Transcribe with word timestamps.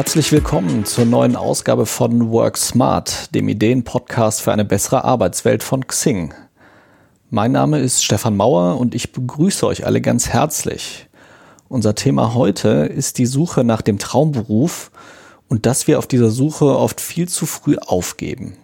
Herzlich 0.00 0.32
willkommen 0.32 0.86
zur 0.86 1.04
neuen 1.04 1.36
Ausgabe 1.36 1.84
von 1.84 2.30
Work 2.30 2.56
Smart, 2.56 3.34
dem 3.34 3.50
Ideen-Podcast 3.50 4.40
für 4.40 4.50
eine 4.50 4.64
bessere 4.64 5.04
Arbeitswelt 5.04 5.62
von 5.62 5.86
Xing. 5.86 6.32
Mein 7.28 7.52
Name 7.52 7.80
ist 7.80 8.02
Stefan 8.02 8.34
Mauer 8.34 8.80
und 8.80 8.94
ich 8.94 9.12
begrüße 9.12 9.66
euch 9.66 9.84
alle 9.84 10.00
ganz 10.00 10.30
herzlich. 10.30 11.06
Unser 11.68 11.94
Thema 11.94 12.32
heute 12.32 12.86
ist 12.86 13.18
die 13.18 13.26
Suche 13.26 13.62
nach 13.62 13.82
dem 13.82 13.98
Traumberuf 13.98 14.90
und 15.48 15.66
dass 15.66 15.86
wir 15.86 15.98
auf 15.98 16.06
dieser 16.06 16.30
Suche 16.30 16.78
oft 16.78 16.98
viel 17.02 17.28
zu 17.28 17.44
früh 17.44 17.76
aufgeben. 17.76 18.54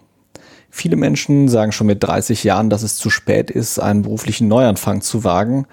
Viele 0.71 0.95
Menschen 0.95 1.49
sagen 1.49 1.71
schon 1.71 1.85
mit 1.85 2.03
30 2.03 2.45
Jahren, 2.45 2.71
dass 2.71 2.81
es 2.81 2.95
zu 2.95 3.11
spät 3.11 3.51
ist, 3.51 3.77
einen 3.77 4.01
beruflichen 4.01 4.47
Neuanfang 4.47 5.01
zu 5.01 5.23
wagen. 5.23 5.67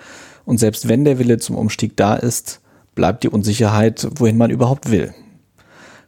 Und 0.44 0.58
selbst 0.58 0.88
wenn 0.88 1.06
der 1.06 1.18
Wille 1.18 1.38
zum 1.38 1.56
Umstieg 1.56 1.96
da 1.96 2.16
ist, 2.16 2.60
bleibt 2.94 3.22
die 3.22 3.30
Unsicherheit, 3.30 4.06
wohin 4.16 4.36
man 4.36 4.50
überhaupt 4.50 4.90
will. 4.90 5.14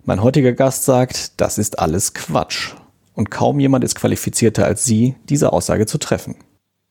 Mein 0.09 0.23
heutiger 0.23 0.53
Gast 0.53 0.85
sagt, 0.85 1.41
das 1.41 1.59
ist 1.59 1.81
alles 1.81 2.15
Quatsch. 2.15 2.75
Und 3.15 3.33
kaum 3.33 3.59
jemand 3.59 3.83
ist 3.83 3.97
qualifizierter 3.97 4.65
als 4.65 4.85
Sie, 4.85 5.17
diese 5.29 5.53
Aussage 5.53 5.85
zu 5.87 5.99
treffen. 5.99 6.37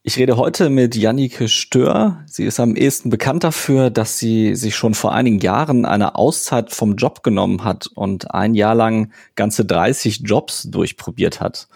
Ich 0.03 0.17
rede 0.17 0.35
heute 0.35 0.69
mit 0.69 0.97
Jannike 0.97 1.47
Stör. 1.47 2.25
Sie 2.25 2.43
ist 2.43 2.59
am 2.59 2.75
ehesten 2.75 3.09
bekannt 3.09 3.45
dafür, 3.45 3.89
dass 3.89 4.19
sie 4.19 4.53
sich 4.55 4.75
schon 4.75 4.95
vor 4.95 5.13
einigen 5.13 5.39
Jahren 5.39 5.85
eine 5.85 6.15
Auszeit 6.15 6.73
vom 6.73 6.97
Job 6.97 7.23
genommen 7.23 7.63
hat 7.63 7.87
und 7.87 8.31
ein 8.31 8.53
Jahr 8.53 8.75
lang 8.75 9.13
ganze 9.35 9.63
30 9.63 10.23
Jobs 10.25 10.63
durchprobiert 10.63 11.39
hat. 11.39 11.69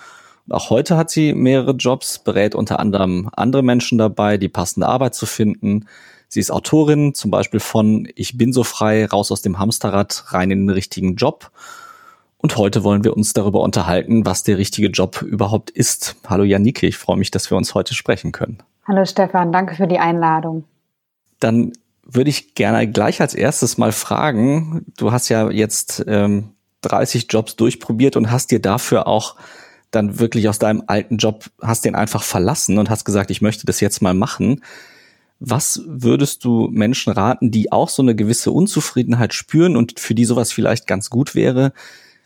Auch 0.50 0.70
heute 0.70 0.98
hat 0.98 1.10
sie 1.10 1.34
mehrere 1.34 1.72
Jobs, 1.72 2.20
berät 2.20 2.54
unter 2.54 2.80
anderem 2.80 3.30
andere 3.32 3.64
Menschen 3.64 3.98
dabei, 3.98 4.38
die 4.38 4.50
passende 4.50 4.90
Arbeit 4.90 5.16
zu 5.16 5.26
finden. 5.26 5.86
Sie 6.32 6.40
ist 6.40 6.52
Autorin, 6.52 7.16
zum 7.16 7.32
Beispiel 7.32 7.60
von 7.60 8.08
Ich 8.16 8.38
bin 8.38 8.54
so 8.54 8.64
frei, 8.64 9.06
raus 9.06 9.32
aus 9.32 9.42
dem 9.42 9.58
Hamsterrad, 9.58 10.26
rein 10.28 10.52
in 10.52 10.68
den 10.68 10.70
richtigen 10.70 11.16
Job. 11.16 11.50
Und 12.38 12.56
heute 12.56 12.84
wollen 12.84 13.04
wir 13.04 13.18
uns 13.18 13.34
darüber 13.34 13.62
unterhalten, 13.62 14.28
was 14.28 14.44
der 14.44 14.60
richtige 14.60 14.90
Job 14.90 15.24
überhaupt 15.24 15.72
ist. 15.72 16.16
Hallo 16.28 16.44
Janike, 16.44 16.86
ich 16.86 16.98
freue 16.98 17.18
mich, 17.18 17.32
dass 17.32 17.50
wir 17.50 17.58
uns 17.58 17.74
heute 17.74 17.96
sprechen 17.96 18.32
können. 18.32 18.60
Hallo 18.88 19.06
Stefan, 19.06 19.52
danke 19.52 19.76
für 19.76 19.88
die 19.88 19.98
Einladung. 19.98 20.66
Dann 21.40 21.74
würde 22.04 22.30
ich 22.30 22.54
gerne 22.54 22.88
gleich 22.88 23.22
als 23.22 23.34
erstes 23.34 23.80
mal 23.80 23.92
fragen, 23.92 24.86
du 24.98 25.12
hast 25.12 25.30
ja 25.30 25.50
jetzt 25.50 26.06
ähm, 26.08 26.52
30 26.82 27.26
Jobs 27.30 27.56
durchprobiert 27.56 28.16
und 28.16 28.30
hast 28.30 28.52
dir 28.52 28.62
dafür 28.62 29.08
auch 29.08 29.36
dann 29.90 30.20
wirklich 30.20 30.48
aus 30.48 30.60
deinem 30.60 30.84
alten 30.86 31.18
Job, 31.18 31.46
hast 31.60 31.86
den 31.86 31.96
einfach 31.96 32.22
verlassen 32.22 32.78
und 32.78 32.92
hast 32.92 33.04
gesagt, 33.04 33.32
ich 33.32 33.42
möchte 33.42 33.66
das 33.66 33.80
jetzt 33.80 34.04
mal 34.04 34.14
machen. 34.14 34.62
Was 35.40 35.82
würdest 35.86 36.44
du 36.44 36.68
Menschen 36.72 37.14
raten, 37.14 37.52
die 37.52 37.72
auch 37.72 37.90
so 37.90 38.02
eine 38.02 38.16
gewisse 38.16 38.52
Unzufriedenheit 38.52 39.34
spüren 39.34 39.78
und 39.78 40.00
für 40.00 40.14
die 40.14 40.26
sowas 40.26 40.52
vielleicht 40.52 40.86
ganz 40.86 41.10
gut 41.10 41.34
wäre? 41.34 41.72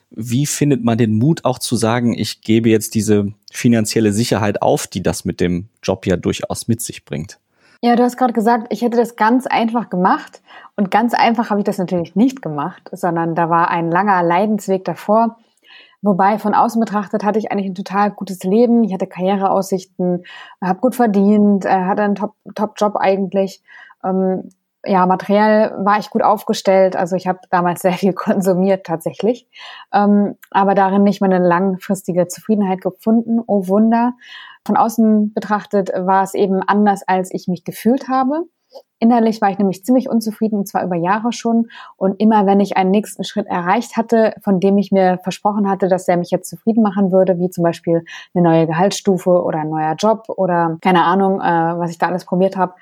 Wie 0.10 0.46
findet 0.46 0.84
man 0.84 0.98
den 0.98 1.18
Mut 1.18 1.46
auch 1.46 1.60
zu 1.60 1.76
sagen, 1.76 2.18
ich 2.18 2.42
gebe 2.42 2.70
jetzt 2.70 2.96
diese 2.96 3.34
finanzielle 3.52 4.14
Sicherheit 4.14 4.62
auf, 4.62 4.88
die 4.88 5.04
das 5.04 5.26
mit 5.26 5.40
dem 5.40 5.70
Job 5.82 6.06
ja 6.06 6.18
durchaus 6.18 6.68
mit 6.68 6.82
sich 6.82 7.06
bringt? 7.06 7.40
Ja, 7.82 7.96
du 7.96 8.04
hast 8.04 8.18
gerade 8.18 8.34
gesagt, 8.34 8.68
ich 8.70 8.82
hätte 8.82 8.98
das 8.98 9.16
ganz 9.16 9.46
einfach 9.46 9.90
gemacht. 9.90 10.42
Und 10.76 10.90
ganz 10.90 11.14
einfach 11.14 11.50
habe 11.50 11.60
ich 11.60 11.66
das 11.66 11.78
natürlich 11.78 12.16
nicht 12.16 12.42
gemacht, 12.42 12.90
sondern 12.92 13.36
da 13.36 13.50
war 13.50 13.70
ein 13.70 13.92
langer 13.92 14.24
Leidensweg 14.24 14.86
davor. 14.86 15.38
Wobei 16.04 16.38
von 16.38 16.54
außen 16.54 16.80
betrachtet 16.82 17.24
hatte 17.24 17.40
ich 17.40 17.52
eigentlich 17.52 17.70
ein 17.70 17.76
total 17.76 18.12
gutes 18.12 18.44
Leben. 18.44 18.84
Ich 18.84 18.94
hatte 18.94 19.08
Karriereaussichten, 19.08 20.26
habe 20.62 20.80
gut 20.80 20.96
verdient, 20.96 21.66
äh, 21.66 21.70
hatte 21.70 22.04
einen 22.04 22.16
Top-Job 22.16 22.76
Top 22.76 22.96
eigentlich. 22.98 23.64
Ähm, 24.04 24.50
ja, 24.86 25.06
materiell 25.06 25.74
war 25.78 26.00
ich 26.00 26.10
gut 26.10 26.22
aufgestellt. 26.22 26.98
Also 26.98 27.16
ich 27.16 27.26
habe 27.26 27.40
damals 27.50 27.82
sehr 27.82 27.94
viel 27.94 28.14
konsumiert 28.14 28.86
tatsächlich, 28.86 29.48
ähm, 29.94 30.36
aber 30.52 30.76
darin 30.76 31.04
nicht 31.04 31.22
meine 31.22 31.40
langfristige 31.40 32.28
Zufriedenheit 32.28 32.82
gefunden. 32.82 33.40
Oh 33.48 33.68
Wunder. 33.68 34.14
Von 34.66 34.78
außen 34.78 35.34
betrachtet 35.34 35.92
war 35.96 36.24
es 36.24 36.34
eben 36.34 36.62
anders, 36.62 37.04
als 37.08 37.34
ich 37.34 37.48
mich 37.48 37.64
gefühlt 37.64 38.10
habe. 38.10 38.44
Innerlich 39.04 39.42
war 39.42 39.50
ich 39.50 39.58
nämlich 39.58 39.84
ziemlich 39.84 40.08
unzufrieden, 40.08 40.60
und 40.60 40.66
zwar 40.66 40.82
über 40.86 40.96
Jahre 40.96 41.34
schon. 41.34 41.68
Und 41.98 42.22
immer 42.22 42.46
wenn 42.46 42.62
ich 42.62 42.78
einen 42.78 42.90
nächsten 42.90 43.26
Schritt 43.26 43.48
erreicht 43.48 43.98
hatte, 43.98 44.34
von 44.42 44.62
dem 44.62 44.78
ich 44.78 44.94
mir 44.94 45.20
versprochen 45.22 45.70
hatte, 45.70 45.90
dass 45.90 46.06
der 46.06 46.16
mich 46.16 46.32
jetzt 46.32 46.50
zufrieden 46.50 46.82
machen 46.82 47.12
würde, 47.12 47.38
wie 47.38 47.50
zum 47.50 47.66
Beispiel 47.66 48.06
eine 48.34 48.44
neue 48.46 48.66
Gehaltsstufe 48.66 49.30
oder 49.44 49.60
ein 49.60 49.70
neuer 49.70 49.96
Job 49.96 50.30
oder 50.30 50.78
keine 50.82 51.04
Ahnung, 51.04 51.42
äh, 51.42 51.44
was 51.44 51.92
ich 51.92 51.98
da 51.98 52.08
alles 52.08 52.24
probiert 52.24 52.56
habe, 52.56 52.76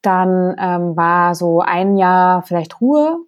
dann 0.00 0.56
ähm, 0.58 0.96
war 0.96 1.34
so 1.34 1.60
ein 1.60 1.98
Jahr 1.98 2.40
vielleicht 2.40 2.80
Ruhe. 2.80 3.18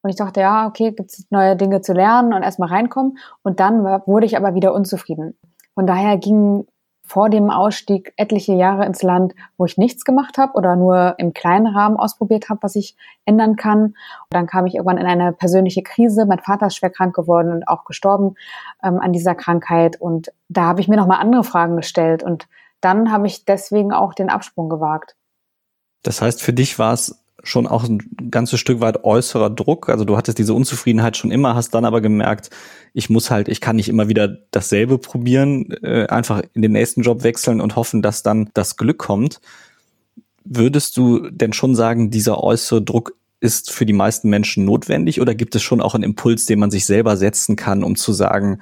Und 0.00 0.08
ich 0.08 0.16
dachte, 0.16 0.40
ja, 0.40 0.66
okay, 0.66 0.92
gibt 0.92 1.10
es 1.10 1.26
neue 1.28 1.56
Dinge 1.56 1.82
zu 1.82 1.92
lernen 1.92 2.32
und 2.32 2.42
erstmal 2.42 2.70
reinkommen. 2.70 3.18
Und 3.42 3.60
dann 3.60 3.84
wurde 3.84 4.24
ich 4.24 4.38
aber 4.38 4.54
wieder 4.54 4.72
unzufrieden. 4.72 5.36
Von 5.74 5.86
daher 5.86 6.16
ging 6.16 6.66
vor 7.12 7.28
dem 7.28 7.50
Ausstieg 7.50 8.14
etliche 8.16 8.54
Jahre 8.54 8.86
ins 8.86 9.02
Land, 9.02 9.34
wo 9.58 9.66
ich 9.66 9.76
nichts 9.76 10.06
gemacht 10.06 10.38
habe 10.38 10.54
oder 10.54 10.76
nur 10.76 11.14
im 11.18 11.34
kleinen 11.34 11.66
Rahmen 11.66 11.98
ausprobiert 11.98 12.48
habe, 12.48 12.62
was 12.62 12.74
ich 12.74 12.96
ändern 13.26 13.56
kann. 13.56 13.82
Und 13.82 13.96
dann 14.30 14.46
kam 14.46 14.64
ich 14.64 14.76
irgendwann 14.76 14.96
in 14.96 15.04
eine 15.04 15.34
persönliche 15.34 15.82
Krise. 15.82 16.24
Mein 16.24 16.38
Vater 16.38 16.68
ist 16.68 16.76
schwer 16.76 16.88
krank 16.88 17.14
geworden 17.14 17.52
und 17.52 17.68
auch 17.68 17.84
gestorben 17.84 18.36
ähm, 18.82 18.98
an 18.98 19.12
dieser 19.12 19.34
Krankheit. 19.34 20.00
Und 20.00 20.32
da 20.48 20.62
habe 20.62 20.80
ich 20.80 20.88
mir 20.88 20.96
nochmal 20.96 21.20
andere 21.20 21.44
Fragen 21.44 21.76
gestellt. 21.76 22.22
Und 22.22 22.48
dann 22.80 23.12
habe 23.12 23.26
ich 23.26 23.44
deswegen 23.44 23.92
auch 23.92 24.14
den 24.14 24.30
Absprung 24.30 24.70
gewagt. 24.70 25.14
Das 26.02 26.22
heißt, 26.22 26.40
für 26.40 26.54
dich 26.54 26.78
war 26.78 26.94
es 26.94 27.22
schon 27.42 27.66
auch 27.66 27.84
ein 27.84 27.98
ganzes 28.32 28.58
Stück 28.58 28.80
weit 28.80 29.04
äußerer 29.04 29.50
Druck. 29.50 29.88
Also 29.88 30.04
du 30.04 30.16
hattest 30.16 30.38
diese 30.38 30.54
Unzufriedenheit 30.54 31.16
schon 31.16 31.30
immer, 31.30 31.54
hast 31.54 31.70
dann 31.70 31.84
aber 31.84 32.00
gemerkt, 32.00 32.50
ich 32.92 33.08
muss 33.08 33.30
halt, 33.30 33.48
ich 33.48 33.60
kann 33.60 33.76
nicht 33.76 33.88
immer 33.88 34.08
wieder 34.08 34.28
dasselbe 34.50 34.98
probieren, 34.98 35.70
äh, 35.82 36.06
einfach 36.08 36.42
in 36.54 36.62
den 36.62 36.72
nächsten 36.72 37.02
Job 37.02 37.22
wechseln 37.22 37.60
und 37.60 37.76
hoffen, 37.76 38.02
dass 38.02 38.22
dann 38.22 38.50
das 38.54 38.76
Glück 38.76 38.98
kommt. 38.98 39.40
Würdest 40.44 40.96
du 40.96 41.30
denn 41.30 41.52
schon 41.52 41.76
sagen, 41.76 42.10
dieser 42.10 42.42
äußere 42.42 42.82
Druck 42.82 43.14
ist 43.38 43.70
für 43.70 43.86
die 43.86 43.92
meisten 43.92 44.28
Menschen 44.28 44.64
notwendig 44.64 45.20
oder 45.20 45.34
gibt 45.34 45.54
es 45.54 45.62
schon 45.62 45.80
auch 45.80 45.94
einen 45.94 46.04
Impuls, 46.04 46.46
den 46.46 46.58
man 46.58 46.70
sich 46.70 46.86
selber 46.86 47.16
setzen 47.16 47.56
kann, 47.56 47.84
um 47.84 47.96
zu 47.96 48.12
sagen, 48.12 48.60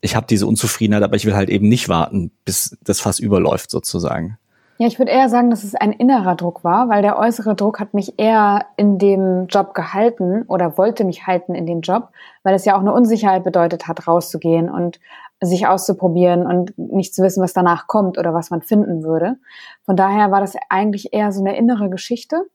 ich 0.00 0.14
habe 0.14 0.26
diese 0.28 0.46
Unzufriedenheit, 0.46 1.02
aber 1.02 1.16
ich 1.16 1.24
will 1.24 1.34
halt 1.34 1.50
eben 1.50 1.68
nicht 1.68 1.88
warten, 1.88 2.30
bis 2.44 2.76
das 2.82 3.00
Fass 3.00 3.18
überläuft 3.18 3.70
sozusagen? 3.70 4.38
Ja, 4.78 4.86
ich 4.86 4.98
würde 4.98 5.10
eher 5.10 5.30
sagen, 5.30 5.48
dass 5.48 5.64
es 5.64 5.74
ein 5.74 5.92
innerer 5.92 6.34
Druck 6.34 6.62
war, 6.62 6.90
weil 6.90 7.00
der 7.00 7.18
äußere 7.18 7.54
Druck 7.54 7.80
hat 7.80 7.94
mich 7.94 8.18
eher 8.18 8.66
in 8.76 8.98
dem 8.98 9.46
Job 9.46 9.72
gehalten 9.72 10.42
oder 10.48 10.76
wollte 10.76 11.04
mich 11.04 11.26
halten 11.26 11.54
in 11.54 11.64
dem 11.64 11.80
Job, 11.80 12.10
weil 12.42 12.54
es 12.54 12.66
ja 12.66 12.76
auch 12.76 12.80
eine 12.80 12.92
Unsicherheit 12.92 13.42
bedeutet 13.42 13.88
hat, 13.88 14.06
rauszugehen 14.06 14.68
und 14.68 15.00
sich 15.40 15.66
auszuprobieren 15.66 16.46
und 16.46 16.76
nicht 16.76 17.14
zu 17.14 17.22
wissen, 17.22 17.42
was 17.42 17.54
danach 17.54 17.86
kommt 17.86 18.18
oder 18.18 18.34
was 18.34 18.50
man 18.50 18.60
finden 18.60 19.02
würde. 19.02 19.36
Von 19.84 19.96
daher 19.96 20.30
war 20.30 20.40
das 20.40 20.54
eigentlich 20.68 21.14
eher 21.14 21.32
so 21.32 21.40
eine 21.40 21.56
innere 21.56 21.88
Geschichte. 21.88 22.46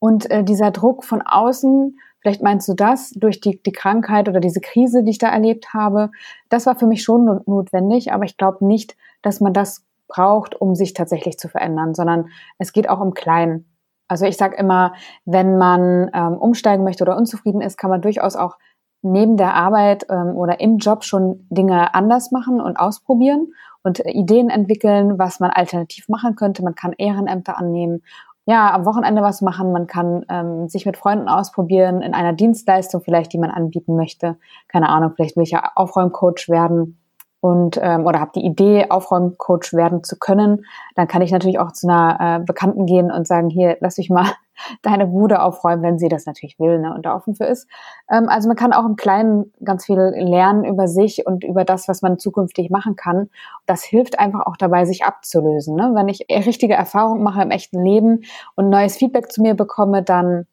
Und 0.00 0.30
äh, 0.30 0.42
dieser 0.42 0.72
Druck 0.72 1.04
von 1.04 1.22
außen, 1.22 1.98
vielleicht 2.20 2.42
meinst 2.42 2.68
du 2.68 2.74
das, 2.74 3.10
durch 3.10 3.40
die, 3.40 3.62
die 3.62 3.72
Krankheit 3.72 4.28
oder 4.28 4.40
diese 4.40 4.60
Krise, 4.60 5.04
die 5.04 5.12
ich 5.12 5.18
da 5.18 5.28
erlebt 5.28 5.72
habe, 5.72 6.10
das 6.48 6.66
war 6.66 6.74
für 6.74 6.86
mich 6.86 7.04
schon 7.04 7.42
notwendig, 7.46 8.12
aber 8.12 8.24
ich 8.24 8.36
glaube 8.36 8.66
nicht, 8.66 8.96
dass 9.22 9.40
man 9.40 9.52
das 9.52 9.84
braucht, 10.14 10.60
um 10.60 10.74
sich 10.74 10.94
tatsächlich 10.94 11.38
zu 11.38 11.48
verändern, 11.48 11.94
sondern 11.94 12.28
es 12.58 12.72
geht 12.72 12.88
auch 12.88 13.00
im 13.00 13.14
Kleinen. 13.14 13.66
Also 14.06 14.26
ich 14.26 14.36
sage 14.36 14.56
immer, 14.56 14.92
wenn 15.24 15.58
man 15.58 16.10
ähm, 16.14 16.36
umsteigen 16.36 16.84
möchte 16.84 17.02
oder 17.02 17.16
unzufrieden 17.16 17.60
ist, 17.60 17.78
kann 17.78 17.90
man 17.90 18.02
durchaus 18.02 18.36
auch 18.36 18.56
neben 19.02 19.36
der 19.36 19.54
Arbeit 19.54 20.06
ähm, 20.10 20.36
oder 20.36 20.60
im 20.60 20.78
Job 20.78 21.04
schon 21.04 21.46
Dinge 21.50 21.94
anders 21.94 22.30
machen 22.30 22.60
und 22.60 22.76
ausprobieren 22.76 23.52
und 23.82 24.00
Ideen 24.06 24.50
entwickeln, 24.50 25.18
was 25.18 25.40
man 25.40 25.50
alternativ 25.50 26.08
machen 26.08 26.36
könnte. 26.36 26.62
Man 26.62 26.74
kann 26.74 26.92
Ehrenämter 26.92 27.58
annehmen, 27.58 28.02
ja, 28.46 28.72
am 28.72 28.84
Wochenende 28.84 29.22
was 29.22 29.40
machen. 29.40 29.72
Man 29.72 29.86
kann 29.86 30.24
ähm, 30.28 30.68
sich 30.68 30.86
mit 30.86 30.96
Freunden 30.96 31.28
ausprobieren 31.28 32.02
in 32.02 32.14
einer 32.14 32.34
Dienstleistung 32.34 33.00
vielleicht, 33.02 33.32
die 33.32 33.38
man 33.38 33.50
anbieten 33.50 33.96
möchte. 33.96 34.36
Keine 34.68 34.90
Ahnung, 34.90 35.12
vielleicht 35.16 35.36
will 35.36 35.44
ich 35.44 35.50
ja 35.50 35.72
Aufräumcoach 35.74 36.48
werden 36.48 36.98
und 37.44 37.78
ähm, 37.82 38.06
oder 38.06 38.20
habe 38.20 38.30
die 38.34 38.46
Idee, 38.46 38.86
Aufräumcoach 38.88 39.74
werden 39.74 40.02
zu 40.02 40.18
können, 40.18 40.64
dann 40.94 41.06
kann 41.08 41.20
ich 41.20 41.30
natürlich 41.30 41.58
auch 41.58 41.72
zu 41.72 41.86
einer 41.86 42.38
äh, 42.40 42.42
Bekannten 42.42 42.86
gehen 42.86 43.12
und 43.12 43.26
sagen, 43.26 43.50
hier, 43.50 43.76
lass 43.80 43.98
mich 43.98 44.08
mal 44.08 44.24
deine 44.82 45.08
Bude 45.08 45.42
aufräumen, 45.42 45.82
wenn 45.82 45.98
sie 45.98 46.08
das 46.08 46.24
natürlich 46.24 46.58
will 46.58 46.78
ne, 46.78 46.94
und 46.94 47.04
da 47.04 47.14
offen 47.14 47.34
für 47.34 47.44
ist. 47.44 47.68
Ähm, 48.10 48.30
also 48.30 48.48
man 48.48 48.56
kann 48.56 48.72
auch 48.72 48.86
im 48.86 48.96
Kleinen 48.96 49.52
ganz 49.62 49.84
viel 49.84 49.98
lernen 49.98 50.64
über 50.64 50.88
sich 50.88 51.26
und 51.26 51.44
über 51.44 51.66
das, 51.66 51.86
was 51.86 52.00
man 52.00 52.18
zukünftig 52.18 52.70
machen 52.70 52.96
kann. 52.96 53.28
Das 53.66 53.84
hilft 53.84 54.18
einfach 54.18 54.46
auch 54.46 54.56
dabei, 54.56 54.86
sich 54.86 55.04
abzulösen. 55.04 55.76
Ne? 55.76 55.90
Wenn 55.92 56.08
ich 56.08 56.24
richtige 56.30 56.72
Erfahrungen 56.72 57.22
mache 57.22 57.42
im 57.42 57.50
echten 57.50 57.84
Leben 57.84 58.22
und 58.54 58.70
neues 58.70 58.96
Feedback 58.96 59.30
zu 59.30 59.42
mir 59.42 59.52
bekomme, 59.52 60.02
dann 60.02 60.46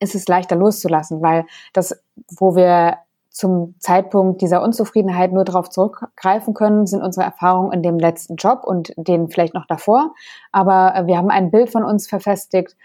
ist 0.00 0.16
es 0.16 0.26
leichter 0.26 0.56
loszulassen, 0.56 1.22
weil 1.22 1.46
das, 1.72 2.02
wo 2.36 2.56
wir 2.56 2.98
zum 3.34 3.74
Zeitpunkt 3.80 4.40
dieser 4.40 4.62
Unzufriedenheit 4.62 5.32
nur 5.32 5.44
darauf 5.44 5.68
zurückgreifen 5.68 6.54
können, 6.54 6.86
sind 6.86 7.02
unsere 7.02 7.26
Erfahrungen 7.26 7.72
in 7.72 7.82
dem 7.82 7.98
letzten 7.98 8.36
Job 8.36 8.62
und 8.64 8.94
den 8.96 9.28
vielleicht 9.28 9.54
noch 9.54 9.66
davor. 9.66 10.14
Aber 10.52 10.94
äh, 10.94 11.06
wir 11.08 11.18
haben 11.18 11.30
ein 11.30 11.50
Bild 11.50 11.68
von 11.68 11.84
uns 11.84 12.06
verfestigt, 12.06 12.76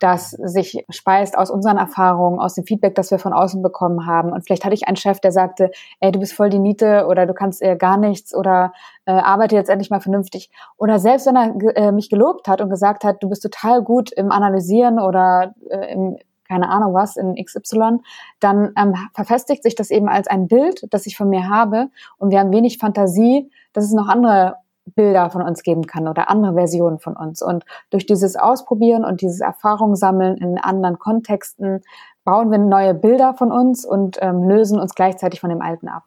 das 0.00 0.32
sich 0.32 0.84
speist 0.90 1.38
aus 1.38 1.50
unseren 1.50 1.78
Erfahrungen, 1.78 2.38
aus 2.38 2.52
dem 2.52 2.66
Feedback, 2.66 2.94
das 2.94 3.10
wir 3.10 3.18
von 3.18 3.32
außen 3.32 3.62
bekommen 3.62 4.06
haben. 4.06 4.30
Und 4.30 4.44
vielleicht 4.44 4.66
hatte 4.66 4.74
ich 4.74 4.86
einen 4.86 4.96
Chef, 4.96 5.20
der 5.20 5.32
sagte, 5.32 5.70
ey, 6.00 6.12
du 6.12 6.18
bist 6.18 6.34
voll 6.34 6.50
die 6.50 6.58
Niete 6.58 7.06
oder 7.08 7.24
du 7.24 7.32
kannst 7.32 7.62
äh, 7.62 7.74
gar 7.74 7.96
nichts 7.96 8.34
oder 8.34 8.74
äh, 9.06 9.12
arbeite 9.12 9.54
jetzt 9.54 9.70
endlich 9.70 9.88
mal 9.88 10.00
vernünftig. 10.00 10.50
Oder 10.76 10.98
selbst 10.98 11.26
wenn 11.26 11.36
er 11.36 11.76
äh, 11.76 11.92
mich 11.92 12.10
gelobt 12.10 12.46
hat 12.46 12.60
und 12.60 12.68
gesagt 12.68 13.04
hat, 13.04 13.22
du 13.22 13.30
bist 13.30 13.42
total 13.42 13.82
gut 13.82 14.12
im 14.12 14.30
Analysieren 14.30 15.00
oder 15.00 15.54
äh, 15.70 15.94
im 15.94 16.18
keine 16.54 16.68
Ahnung 16.68 16.94
was 16.94 17.16
in 17.16 17.34
XY, 17.34 17.98
dann 18.38 18.72
ähm, 18.76 18.94
verfestigt 19.12 19.64
sich 19.64 19.74
das 19.74 19.90
eben 19.90 20.08
als 20.08 20.28
ein 20.28 20.46
Bild, 20.46 20.86
das 20.90 21.06
ich 21.06 21.16
von 21.16 21.28
mir 21.28 21.48
habe 21.48 21.88
und 22.16 22.30
wir 22.30 22.38
haben 22.38 22.52
wenig 22.52 22.78
Fantasie, 22.78 23.50
dass 23.72 23.84
es 23.84 23.92
noch 23.92 24.08
andere 24.08 24.56
Bilder 24.94 25.30
von 25.30 25.42
uns 25.42 25.62
geben 25.62 25.86
kann 25.86 26.06
oder 26.06 26.30
andere 26.30 26.54
Versionen 26.54 26.98
von 26.98 27.16
uns. 27.16 27.42
Und 27.42 27.64
durch 27.90 28.06
dieses 28.06 28.36
Ausprobieren 28.36 29.04
und 29.04 29.22
dieses 29.22 29.40
Erfahrung 29.40 29.96
sammeln 29.96 30.36
in 30.36 30.58
anderen 30.58 30.98
Kontexten 30.98 31.82
bauen 32.22 32.50
wir 32.50 32.58
neue 32.58 32.94
Bilder 32.94 33.34
von 33.34 33.50
uns 33.50 33.84
und 33.84 34.18
ähm, 34.20 34.48
lösen 34.48 34.78
uns 34.78 34.94
gleichzeitig 34.94 35.40
von 35.40 35.50
dem 35.50 35.62
Alten 35.62 35.88
ab. 35.88 36.04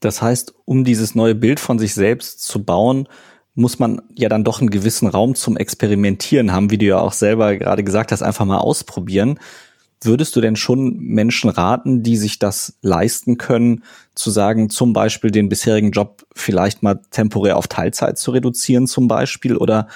Das 0.00 0.22
heißt, 0.22 0.54
um 0.66 0.84
dieses 0.84 1.14
neue 1.14 1.34
Bild 1.34 1.58
von 1.58 1.78
sich 1.78 1.94
selbst 1.94 2.42
zu 2.42 2.62
bauen, 2.62 3.08
muss 3.56 3.78
man 3.78 4.02
ja 4.14 4.28
dann 4.28 4.44
doch 4.44 4.60
einen 4.60 4.70
gewissen 4.70 5.08
Raum 5.08 5.34
zum 5.34 5.56
Experimentieren 5.56 6.52
haben, 6.52 6.70
wie 6.70 6.78
du 6.78 6.84
ja 6.84 6.98
auch 7.00 7.14
selber 7.14 7.56
gerade 7.56 7.82
gesagt 7.82 8.12
hast, 8.12 8.22
einfach 8.22 8.44
mal 8.44 8.58
ausprobieren. 8.58 9.40
Würdest 10.02 10.36
du 10.36 10.42
denn 10.42 10.56
schon 10.56 10.98
Menschen 10.98 11.48
raten, 11.48 12.02
die 12.02 12.18
sich 12.18 12.38
das 12.38 12.76
leisten 12.82 13.38
können, 13.38 13.82
zu 14.14 14.30
sagen, 14.30 14.68
zum 14.68 14.92
Beispiel 14.92 15.30
den 15.30 15.48
bisherigen 15.48 15.90
Job 15.90 16.26
vielleicht 16.34 16.82
mal 16.82 17.00
temporär 17.10 17.56
auf 17.56 17.66
Teilzeit 17.66 18.18
zu 18.18 18.30
reduzieren 18.30 18.86
zum 18.86 19.08
Beispiel? 19.08 19.56
Oder 19.56 19.88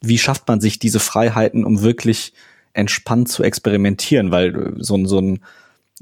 wie 0.00 0.16
schafft 0.16 0.46
man 0.46 0.60
sich 0.60 0.78
diese 0.78 1.00
Freiheiten, 1.00 1.64
um 1.64 1.82
wirklich 1.82 2.32
entspannt 2.72 3.28
zu 3.28 3.42
experimentieren? 3.42 4.30
Weil 4.30 4.74
so 4.78 4.94
ein, 4.96 5.06
so 5.06 5.20
ein 5.20 5.40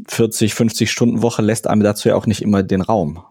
40, 0.07 0.53
50 0.53 0.91
Stunden 0.91 1.23
Woche 1.23 1.41
lässt 1.41 1.67
einem 1.67 1.83
dazu 1.83 2.11
ja 2.11 2.15
auch 2.15 2.27
nicht 2.27 2.43
immer 2.43 2.63
den 2.63 2.83
Raum. 2.83 3.23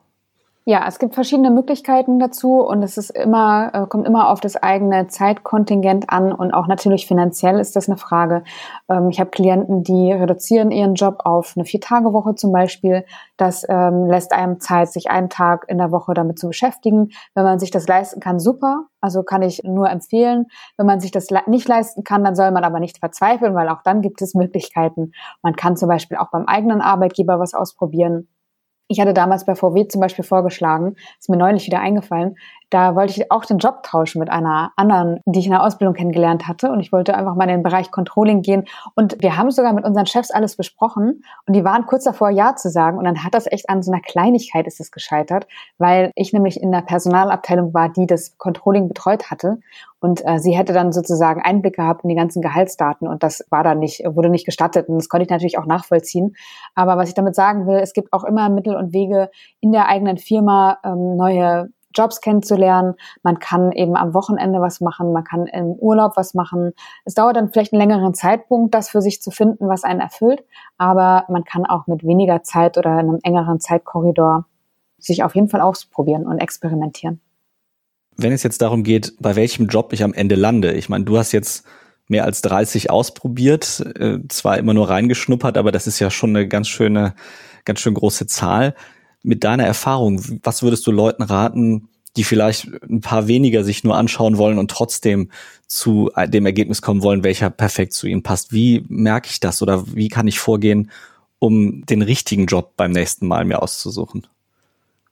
Ja, 0.67 0.83
es 0.87 0.97
gibt 0.97 1.13
verschiedene 1.13 1.51
Möglichkeiten 1.51 2.17
dazu 2.17 2.59
und 2.59 2.81
es 2.81 2.97
ist 2.97 3.11
immer, 3.11 3.69
äh, 3.71 3.85
kommt 3.85 4.07
immer 4.07 4.31
auf 4.31 4.39
das 4.39 4.55
eigene 4.55 5.05
Zeitkontingent 5.05 6.09
an 6.09 6.31
und 6.31 6.55
auch 6.55 6.65
natürlich 6.65 7.05
finanziell 7.05 7.59
ist 7.59 7.75
das 7.75 7.87
eine 7.87 7.97
Frage. 7.97 8.43
Ähm, 8.89 9.09
ich 9.11 9.19
habe 9.19 9.29
Klienten, 9.29 9.83
die 9.83 10.11
reduzieren 10.11 10.71
ihren 10.71 10.95
Job 10.95 11.17
auf 11.23 11.53
eine 11.55 11.65
Vier-Tage-Woche 11.65 12.33
zum 12.33 12.51
Beispiel. 12.51 13.05
Das 13.37 13.63
ähm, 13.69 14.07
lässt 14.07 14.33
einem 14.33 14.59
Zeit, 14.59 14.91
sich 14.91 15.11
einen 15.11 15.29
Tag 15.29 15.65
in 15.67 15.77
der 15.77 15.91
Woche 15.91 16.15
damit 16.15 16.39
zu 16.39 16.47
beschäftigen. 16.47 17.09
Wenn 17.35 17.43
man 17.43 17.59
sich 17.59 17.69
das 17.69 17.87
leisten 17.87 18.19
kann, 18.19 18.39
super. 18.39 18.87
Also 19.01 19.21
kann 19.21 19.43
ich 19.43 19.61
nur 19.63 19.87
empfehlen. 19.91 20.47
Wenn 20.77 20.87
man 20.87 20.99
sich 20.99 21.11
das 21.11 21.27
nicht 21.45 21.67
leisten 21.67 22.03
kann, 22.03 22.23
dann 22.23 22.33
soll 22.35 22.49
man 22.49 22.63
aber 22.63 22.79
nicht 22.79 22.97
verzweifeln, 22.97 23.53
weil 23.53 23.69
auch 23.69 23.83
dann 23.83 24.01
gibt 24.01 24.19
es 24.23 24.33
Möglichkeiten. 24.33 25.11
Man 25.43 25.55
kann 25.55 25.77
zum 25.77 25.89
Beispiel 25.89 26.17
auch 26.17 26.31
beim 26.31 26.45
eigenen 26.47 26.81
Arbeitgeber 26.81 27.39
was 27.39 27.53
ausprobieren 27.53 28.29
ich 28.87 28.99
hatte 28.99 29.13
damals 29.13 29.45
bei 29.45 29.55
VW 29.55 29.87
zum 29.87 30.01
Beispiel 30.01 30.23
vorgeschlagen, 30.23 30.95
ist 31.19 31.29
mir 31.29 31.37
neulich 31.37 31.65
wieder 31.65 31.79
eingefallen, 31.79 32.37
da 32.69 32.95
wollte 32.95 33.11
ich 33.11 33.31
auch 33.31 33.45
den 33.45 33.59
Job 33.59 33.83
tauschen 33.83 34.19
mit 34.19 34.29
einer 34.29 34.71
anderen, 34.75 35.19
die 35.25 35.39
ich 35.39 35.45
in 35.45 35.51
der 35.51 35.63
Ausbildung 35.63 35.93
kennengelernt 35.93 36.47
hatte. 36.47 36.71
Und 36.71 36.79
ich 36.79 36.91
wollte 36.91 37.15
einfach 37.15 37.35
mal 37.35 37.43
in 37.43 37.49
den 37.49 37.63
Bereich 37.63 37.91
Controlling 37.91 38.41
gehen. 38.41 38.65
Und 38.95 39.21
wir 39.21 39.37
haben 39.37 39.51
sogar 39.51 39.73
mit 39.73 39.85
unseren 39.85 40.05
Chefs 40.05 40.31
alles 40.31 40.55
besprochen. 40.55 41.23
Und 41.45 41.55
die 41.55 41.63
waren 41.63 41.85
kurz 41.85 42.03
davor, 42.03 42.29
Ja 42.29 42.55
zu 42.55 42.69
sagen. 42.69 42.97
Und 42.97 43.05
dann 43.05 43.23
hat 43.23 43.33
das 43.33 43.45
echt 43.51 43.69
an 43.69 43.83
so 43.83 43.91
einer 43.91 44.01
Kleinigkeit 44.01 44.67
ist 44.67 44.79
es 44.79 44.91
gescheitert, 44.91 45.47
weil 45.77 46.11
ich 46.15 46.33
nämlich 46.33 46.61
in 46.61 46.71
der 46.71 46.81
Personalabteilung 46.81 47.73
war, 47.73 47.89
die 47.89 48.07
das 48.07 48.37
Controlling 48.37 48.87
betreut 48.87 49.29
hatte. 49.29 49.59
Und 49.99 50.21
äh, 50.25 50.39
sie 50.39 50.55
hätte 50.55 50.73
dann 50.73 50.91
sozusagen 50.91 51.41
Einblick 51.41 51.77
gehabt 51.77 52.03
in 52.03 52.09
die 52.09 52.15
ganzen 52.15 52.41
Gehaltsdaten. 52.41 53.07
Und 53.07 53.23
das 53.23 53.43
war 53.49 53.63
dann 53.63 53.79
nicht, 53.79 54.03
wurde 54.05 54.29
nicht 54.29 54.45
gestattet. 54.45 54.87
Und 54.87 54.97
das 54.97 55.09
konnte 55.09 55.23
ich 55.23 55.29
natürlich 55.29 55.57
auch 55.57 55.65
nachvollziehen. 55.65 56.35
Aber 56.75 56.97
was 56.97 57.09
ich 57.09 57.15
damit 57.15 57.35
sagen 57.35 57.65
will, 57.67 57.77
es 57.77 57.93
gibt 57.93 58.13
auch 58.13 58.23
immer 58.23 58.49
Mittel 58.49 58.75
und 58.75 58.93
Wege 58.93 59.29
in 59.61 59.71
der 59.71 59.87
eigenen 59.87 60.17
Firma 60.17 60.77
ähm, 60.83 61.15
neue 61.15 61.69
Jobs 61.95 62.21
kennenzulernen. 62.21 62.95
Man 63.23 63.39
kann 63.39 63.71
eben 63.71 63.95
am 63.95 64.13
Wochenende 64.13 64.59
was 64.61 64.81
machen, 64.81 65.11
man 65.11 65.23
kann 65.23 65.47
im 65.47 65.73
Urlaub 65.73 66.13
was 66.15 66.33
machen. 66.33 66.73
Es 67.05 67.13
dauert 67.13 67.35
dann 67.35 67.51
vielleicht 67.51 67.73
einen 67.73 67.81
längeren 67.81 68.13
Zeitpunkt, 68.13 68.73
das 68.73 68.89
für 68.89 69.01
sich 69.01 69.21
zu 69.21 69.31
finden, 69.31 69.67
was 69.67 69.83
einen 69.83 69.99
erfüllt, 69.99 70.43
aber 70.77 71.25
man 71.29 71.43
kann 71.43 71.65
auch 71.65 71.87
mit 71.87 72.03
weniger 72.03 72.43
Zeit 72.43 72.77
oder 72.77 72.91
einem 72.91 73.19
engeren 73.23 73.59
Zeitkorridor 73.59 74.45
sich 74.97 75.23
auf 75.23 75.35
jeden 75.35 75.49
Fall 75.49 75.61
ausprobieren 75.61 76.25
und 76.25 76.39
experimentieren. 76.39 77.21
Wenn 78.17 78.31
es 78.31 78.43
jetzt 78.43 78.61
darum 78.61 78.83
geht, 78.83 79.13
bei 79.19 79.35
welchem 79.35 79.67
Job 79.67 79.91
ich 79.91 80.03
am 80.03 80.13
Ende 80.13 80.35
lande, 80.35 80.71
ich 80.71 80.89
meine, 80.89 81.03
du 81.03 81.17
hast 81.17 81.31
jetzt 81.31 81.65
mehr 82.07 82.23
als 82.23 82.41
30 82.41 82.91
ausprobiert, 82.91 83.83
äh, 83.99 84.19
zwar 84.29 84.57
immer 84.57 84.73
nur 84.73 84.89
reingeschnuppert, 84.89 85.57
aber 85.57 85.71
das 85.71 85.87
ist 85.87 85.99
ja 85.99 86.09
schon 86.09 86.29
eine 86.31 86.47
ganz 86.47 86.67
schöne, 86.67 87.15
ganz 87.65 87.79
schön 87.79 87.93
große 87.93 88.27
Zahl 88.27 88.75
mit 89.25 89.43
deiner 89.43 89.65
Erfahrung, 89.65 90.21
was 90.43 90.63
würdest 90.63 90.85
du 90.87 90.91
Leuten 90.91 91.23
raten, 91.23 91.89
die 92.15 92.23
vielleicht 92.23 92.69
ein 92.89 93.01
paar 93.01 93.27
weniger 93.27 93.63
sich 93.63 93.83
nur 93.83 93.97
anschauen 93.97 94.37
wollen 94.37 94.57
und 94.57 94.71
trotzdem 94.71 95.29
zu 95.67 96.11
dem 96.27 96.45
Ergebnis 96.45 96.81
kommen 96.81 97.03
wollen, 97.03 97.23
welcher 97.23 97.49
perfekt 97.49 97.93
zu 97.93 98.07
ihnen 98.07 98.23
passt? 98.23 98.53
Wie 98.53 98.85
merke 98.87 99.29
ich 99.29 99.39
das 99.39 99.61
oder 99.61 99.83
wie 99.95 100.07
kann 100.07 100.27
ich 100.27 100.39
vorgehen, 100.39 100.91
um 101.39 101.85
den 101.85 102.01
richtigen 102.01 102.45
Job 102.45 102.73
beim 102.77 102.91
nächsten 102.91 103.27
Mal 103.27 103.43
mir 103.43 103.61
auszusuchen? 103.61 104.27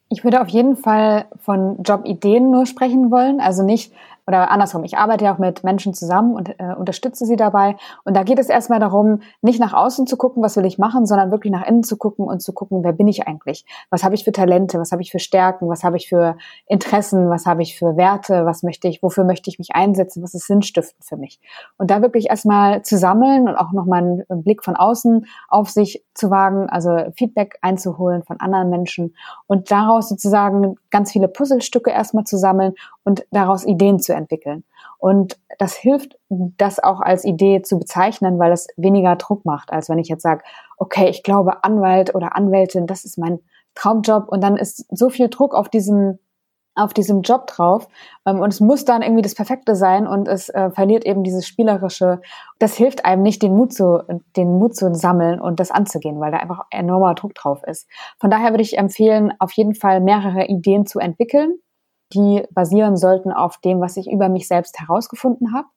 Ich 0.09 0.23
würde 0.23 0.41
auf 0.41 0.47
jeden 0.49 0.77
Fall 0.77 1.25
von 1.41 1.81
Jobideen 1.83 2.51
nur 2.51 2.65
sprechen 2.65 3.09
wollen, 3.09 3.39
also 3.39 3.63
nicht 3.63 3.91
oder 4.25 4.51
andersrum, 4.51 4.83
ich 4.83 4.97
arbeite 4.97 5.25
ja 5.25 5.33
auch 5.33 5.37
mit 5.37 5.63
Menschen 5.63 5.93
zusammen 5.93 6.35
und 6.35 6.49
äh, 6.59 6.73
unterstütze 6.77 7.25
sie 7.25 7.35
dabei. 7.35 7.75
Und 8.05 8.15
da 8.15 8.23
geht 8.23 8.39
es 8.39 8.49
erstmal 8.49 8.79
darum, 8.79 9.21
nicht 9.41 9.59
nach 9.59 9.73
außen 9.73 10.07
zu 10.07 10.15
gucken, 10.15 10.41
was 10.41 10.55
will 10.55 10.65
ich 10.65 10.77
machen, 10.77 11.05
sondern 11.05 11.31
wirklich 11.31 11.51
nach 11.51 11.65
innen 11.67 11.83
zu 11.83 11.97
gucken 11.97 12.25
und 12.25 12.41
zu 12.41 12.53
gucken, 12.53 12.83
wer 12.83 12.93
bin 12.93 13.07
ich 13.07 13.27
eigentlich? 13.27 13.65
Was 13.89 14.03
habe 14.03 14.15
ich 14.15 14.23
für 14.23 14.31
Talente? 14.31 14.79
Was 14.79 14.91
habe 14.91 15.01
ich 15.01 15.11
für 15.11 15.19
Stärken? 15.19 15.67
Was 15.67 15.83
habe 15.83 15.97
ich 15.97 16.07
für 16.07 16.37
Interessen? 16.67 17.29
Was 17.29 17.45
habe 17.45 17.61
ich 17.61 17.77
für 17.77 17.97
Werte? 17.97 18.45
Was 18.45 18.63
möchte 18.63 18.87
ich, 18.87 19.03
wofür 19.03 19.25
möchte 19.25 19.49
ich 19.49 19.59
mich 19.59 19.75
einsetzen? 19.75 20.23
Was 20.23 20.33
ist 20.33 20.47
sinnstiftend 20.47 21.03
für 21.03 21.17
mich? 21.17 21.41
Und 21.77 21.91
da 21.91 22.01
wirklich 22.01 22.29
erstmal 22.29 22.81
zu 22.83 22.97
sammeln 22.97 23.49
und 23.49 23.55
auch 23.55 23.73
nochmal 23.73 24.23
einen 24.29 24.43
Blick 24.43 24.63
von 24.63 24.75
außen 24.75 25.25
auf 25.49 25.69
sich 25.69 26.05
zu 26.13 26.29
wagen, 26.29 26.69
also 26.69 26.97
Feedback 27.17 27.57
einzuholen 27.61 28.23
von 28.23 28.39
anderen 28.39 28.69
Menschen 28.69 29.15
und 29.47 29.71
daraus 29.71 30.09
sozusagen 30.09 30.75
ganz 30.91 31.11
viele 31.11 31.27
Puzzlestücke 31.27 31.91
erstmal 31.91 32.23
zu 32.23 32.37
sammeln 32.37 32.73
und 33.03 33.25
daraus 33.31 33.65
Ideen 33.65 33.99
zu 33.99 34.13
entwickeln. 34.13 34.63
Und 34.97 35.37
das 35.59 35.75
hilft, 35.75 36.17
das 36.29 36.81
auch 36.81 37.01
als 37.01 37.25
Idee 37.25 37.61
zu 37.61 37.77
bezeichnen, 37.77 38.39
weil 38.39 38.51
es 38.51 38.67
weniger 38.77 39.15
Druck 39.15 39.45
macht, 39.45 39.71
als 39.71 39.89
wenn 39.89 39.99
ich 39.99 40.07
jetzt 40.07 40.23
sage, 40.23 40.43
okay, 40.77 41.09
ich 41.09 41.23
glaube, 41.23 41.63
Anwalt 41.63 42.15
oder 42.15 42.35
Anwältin, 42.35 42.87
das 42.87 43.05
ist 43.05 43.17
mein 43.17 43.39
Traumjob 43.75 44.29
und 44.29 44.41
dann 44.41 44.55
ist 44.55 44.85
so 44.95 45.09
viel 45.09 45.29
Druck 45.29 45.55
auf 45.55 45.69
diesem 45.69 46.19
auf 46.75 46.93
diesem 46.93 47.21
Job 47.21 47.45
drauf 47.47 47.87
ähm, 48.25 48.39
und 48.39 48.51
es 48.51 48.59
muss 48.59 48.83
dann 48.83 49.03
irgendwie 49.03 49.21
das 49.21 49.35
Perfekte 49.35 49.75
sein 49.75 50.07
und 50.07 50.27
es 50.27 50.49
äh, 50.49 50.71
verliert 50.71 51.05
eben 51.05 51.23
dieses 51.23 51.45
spielerische. 51.45 52.19
Das 52.57 52.75
hilft 52.75 53.05
einem 53.05 53.21
nicht, 53.21 53.43
den 53.43 53.55
Mut 53.55 53.73
zu 53.73 54.01
den 54.35 54.57
Mut 54.57 54.75
zu 54.75 54.93
sammeln 54.95 55.39
und 55.39 55.59
das 55.59 55.69
anzugehen, 55.69 56.19
weil 56.19 56.31
da 56.31 56.37
einfach 56.37 56.65
enormer 56.71 57.13
Druck 57.13 57.35
drauf 57.35 57.61
ist. 57.67 57.87
Von 58.19 58.31
daher 58.31 58.51
würde 58.51 58.63
ich 58.63 58.77
empfehlen, 58.77 59.33
auf 59.39 59.51
jeden 59.51 59.75
Fall 59.75 60.01
mehrere 60.01 60.45
Ideen 60.47 60.85
zu 60.85 60.99
entwickeln 60.99 61.59
die 62.13 62.45
basieren 62.51 62.97
sollten 62.97 63.31
auf 63.31 63.57
dem, 63.57 63.81
was 63.81 63.97
ich 63.97 64.09
über 64.11 64.29
mich 64.29 64.47
selbst 64.47 64.79
herausgefunden 64.79 65.53
habe. 65.53 65.67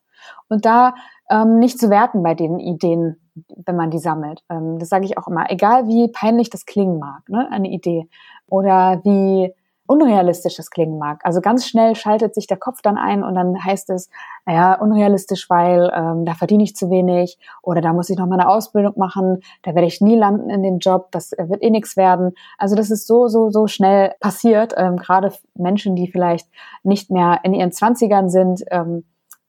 Und 0.48 0.64
da 0.64 0.94
ähm, 1.30 1.58
nicht 1.58 1.78
zu 1.78 1.90
werten 1.90 2.22
bei 2.22 2.34
den 2.34 2.58
Ideen, 2.58 3.16
wenn 3.34 3.76
man 3.76 3.90
die 3.90 3.98
sammelt. 3.98 4.42
Ähm, 4.48 4.78
das 4.78 4.88
sage 4.88 5.04
ich 5.04 5.18
auch 5.18 5.28
immer. 5.28 5.50
Egal 5.50 5.86
wie 5.86 6.08
peinlich 6.08 6.50
das 6.50 6.66
klingen 6.66 6.98
mag, 6.98 7.28
ne, 7.28 7.48
eine 7.50 7.68
Idee. 7.68 8.08
Oder 8.46 9.00
wie 9.04 9.52
unrealistisch 9.86 10.56
das 10.56 10.70
klingen 10.70 10.98
mag. 10.98 11.20
Also 11.24 11.40
ganz 11.40 11.66
schnell 11.66 11.94
schaltet 11.94 12.34
sich 12.34 12.46
der 12.46 12.56
Kopf 12.56 12.82
dann 12.82 12.98
ein 12.98 13.22
und 13.22 13.34
dann 13.34 13.62
heißt 13.62 13.90
es, 13.90 14.10
naja, 14.44 14.74
unrealistisch, 14.74 15.48
weil 15.50 15.90
ähm, 15.94 16.24
da 16.24 16.34
verdiene 16.34 16.64
ich 16.64 16.76
zu 16.76 16.90
wenig 16.90 17.38
oder 17.62 17.80
da 17.80 17.92
muss 17.92 18.10
ich 18.10 18.18
noch 18.18 18.26
mal 18.26 18.38
eine 18.38 18.48
Ausbildung 18.48 18.94
machen, 18.96 19.40
da 19.62 19.74
werde 19.74 19.86
ich 19.86 20.00
nie 20.00 20.16
landen 20.16 20.50
in 20.50 20.62
dem 20.62 20.78
Job, 20.78 21.08
das 21.12 21.32
wird 21.32 21.62
eh 21.62 21.70
nichts 21.70 21.96
werden. 21.96 22.32
Also 22.58 22.76
das 22.76 22.90
ist 22.90 23.06
so, 23.06 23.28
so, 23.28 23.50
so 23.50 23.66
schnell 23.66 24.14
passiert, 24.20 24.74
ähm, 24.76 24.96
gerade 24.96 25.32
Menschen, 25.54 25.96
die 25.96 26.10
vielleicht 26.10 26.48
nicht 26.82 27.10
mehr 27.10 27.40
in 27.42 27.54
ihren 27.54 27.72
Zwanzigern 27.72 28.28
sind, 28.28 28.64
ähm, 28.70 29.04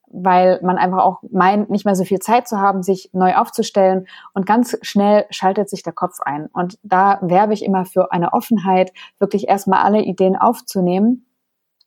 weil 0.09 0.59
man 0.63 0.77
einfach 0.77 1.03
auch 1.03 1.21
meint, 1.29 1.69
nicht 1.69 1.85
mehr 1.85 1.95
so 1.95 2.03
viel 2.03 2.19
Zeit 2.19 2.47
zu 2.47 2.59
haben, 2.59 2.83
sich 2.83 3.09
neu 3.13 3.35
aufzustellen 3.35 4.07
und 4.33 4.45
ganz 4.45 4.77
schnell 4.81 5.25
schaltet 5.29 5.69
sich 5.69 5.83
der 5.83 5.93
Kopf 5.93 6.19
ein. 6.21 6.47
Und 6.47 6.79
da 6.83 7.19
werbe 7.21 7.53
ich 7.53 7.63
immer 7.63 7.85
für 7.85 8.11
eine 8.11 8.33
Offenheit, 8.33 8.93
wirklich 9.19 9.47
erstmal 9.47 9.83
alle 9.83 10.01
Ideen 10.01 10.35
aufzunehmen 10.35 11.25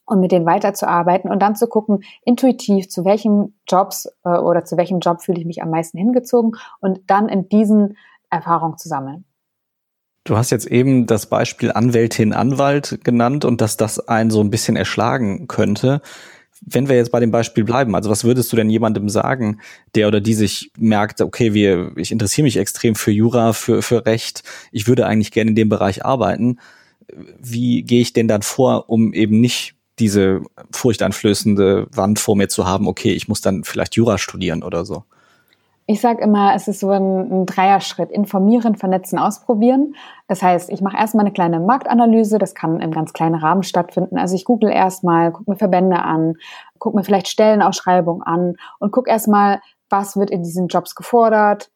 und 0.04 0.20
mit 0.20 0.32
denen 0.32 0.46
weiterzuarbeiten 0.46 1.30
und 1.30 1.40
dann 1.40 1.56
zu 1.56 1.66
gucken, 1.66 2.02
intuitiv, 2.24 2.88
zu 2.88 3.04
welchen 3.04 3.58
Jobs 3.68 4.06
äh, 4.24 4.30
oder 4.30 4.64
zu 4.64 4.76
welchem 4.76 5.00
Job 5.00 5.22
fühle 5.22 5.38
ich 5.38 5.46
mich 5.46 5.62
am 5.62 5.70
meisten 5.70 5.98
hingezogen 5.98 6.52
und 6.80 7.00
dann 7.06 7.28
in 7.28 7.48
diesen 7.48 7.96
Erfahrungen 8.28 8.76
zu 8.76 8.88
sammeln. 8.88 9.24
Du 10.24 10.36
hast 10.36 10.50
jetzt 10.50 10.66
eben 10.66 11.06
das 11.06 11.26
Beispiel 11.26 11.72
Anwältin, 11.72 12.34
Anwalt 12.34 13.00
genannt 13.04 13.44
und 13.44 13.60
dass 13.60 13.76
das 13.76 14.06
einen 14.08 14.30
so 14.30 14.40
ein 14.40 14.50
bisschen 14.50 14.76
erschlagen 14.76 15.48
könnte. 15.48 16.02
Wenn 16.60 16.88
wir 16.88 16.96
jetzt 16.96 17.10
bei 17.10 17.20
dem 17.20 17.30
Beispiel 17.30 17.64
bleiben, 17.64 17.94
also 17.94 18.10
was 18.10 18.24
würdest 18.24 18.52
du 18.52 18.56
denn 18.56 18.70
jemandem 18.70 19.08
sagen, 19.08 19.60
der 19.94 20.08
oder 20.08 20.20
die 20.20 20.34
sich 20.34 20.70
merkt, 20.78 21.20
okay, 21.20 21.54
wir, 21.54 21.92
ich 21.96 22.12
interessiere 22.12 22.44
mich 22.44 22.58
extrem 22.58 22.94
für 22.94 23.10
Jura, 23.10 23.52
für, 23.52 23.82
für 23.82 24.04
Recht, 24.04 24.42
ich 24.70 24.86
würde 24.86 25.06
eigentlich 25.06 25.32
gerne 25.32 25.50
in 25.50 25.56
dem 25.56 25.68
Bereich 25.68 26.04
arbeiten. 26.04 26.58
Wie 27.38 27.82
gehe 27.82 28.02
ich 28.02 28.12
denn 28.12 28.28
dann 28.28 28.42
vor, 28.42 28.90
um 28.90 29.12
eben 29.14 29.40
nicht 29.40 29.74
diese 29.98 30.42
furchteinflößende 30.70 31.88
Wand 31.92 32.18
vor 32.18 32.36
mir 32.36 32.48
zu 32.48 32.66
haben, 32.66 32.86
okay, 32.86 33.12
ich 33.12 33.28
muss 33.28 33.40
dann 33.40 33.64
vielleicht 33.64 33.96
Jura 33.96 34.18
studieren 34.18 34.62
oder 34.62 34.84
so? 34.84 35.04
Ich 35.90 36.00
sage 36.00 36.22
immer, 36.22 36.54
es 36.54 36.68
ist 36.68 36.78
so 36.78 36.90
ein, 36.90 37.32
ein 37.32 37.46
Dreierschritt. 37.46 38.12
Informieren, 38.12 38.76
vernetzen, 38.76 39.18
ausprobieren. 39.18 39.96
Das 40.28 40.40
heißt, 40.40 40.70
ich 40.70 40.82
mache 40.82 40.96
erstmal 40.96 41.24
eine 41.24 41.32
kleine 41.32 41.58
Marktanalyse. 41.58 42.38
Das 42.38 42.54
kann 42.54 42.78
im 42.78 42.92
ganz 42.92 43.12
kleinen 43.12 43.34
Rahmen 43.34 43.64
stattfinden. 43.64 44.16
Also 44.16 44.36
ich 44.36 44.44
google 44.44 44.70
erstmal, 44.70 45.32
gucke 45.32 45.50
mir 45.50 45.56
Verbände 45.56 46.00
an, 46.00 46.36
gucke 46.78 46.96
mir 46.96 47.02
vielleicht 47.02 47.26
Stellenausschreibungen 47.26 48.22
an 48.22 48.54
und 48.78 48.92
gucke 48.92 49.10
erstmal, 49.10 49.62
was 49.88 50.16
wird 50.16 50.30
in 50.30 50.44
diesen 50.44 50.68
Jobs 50.68 50.94
gefordert, 50.94 51.72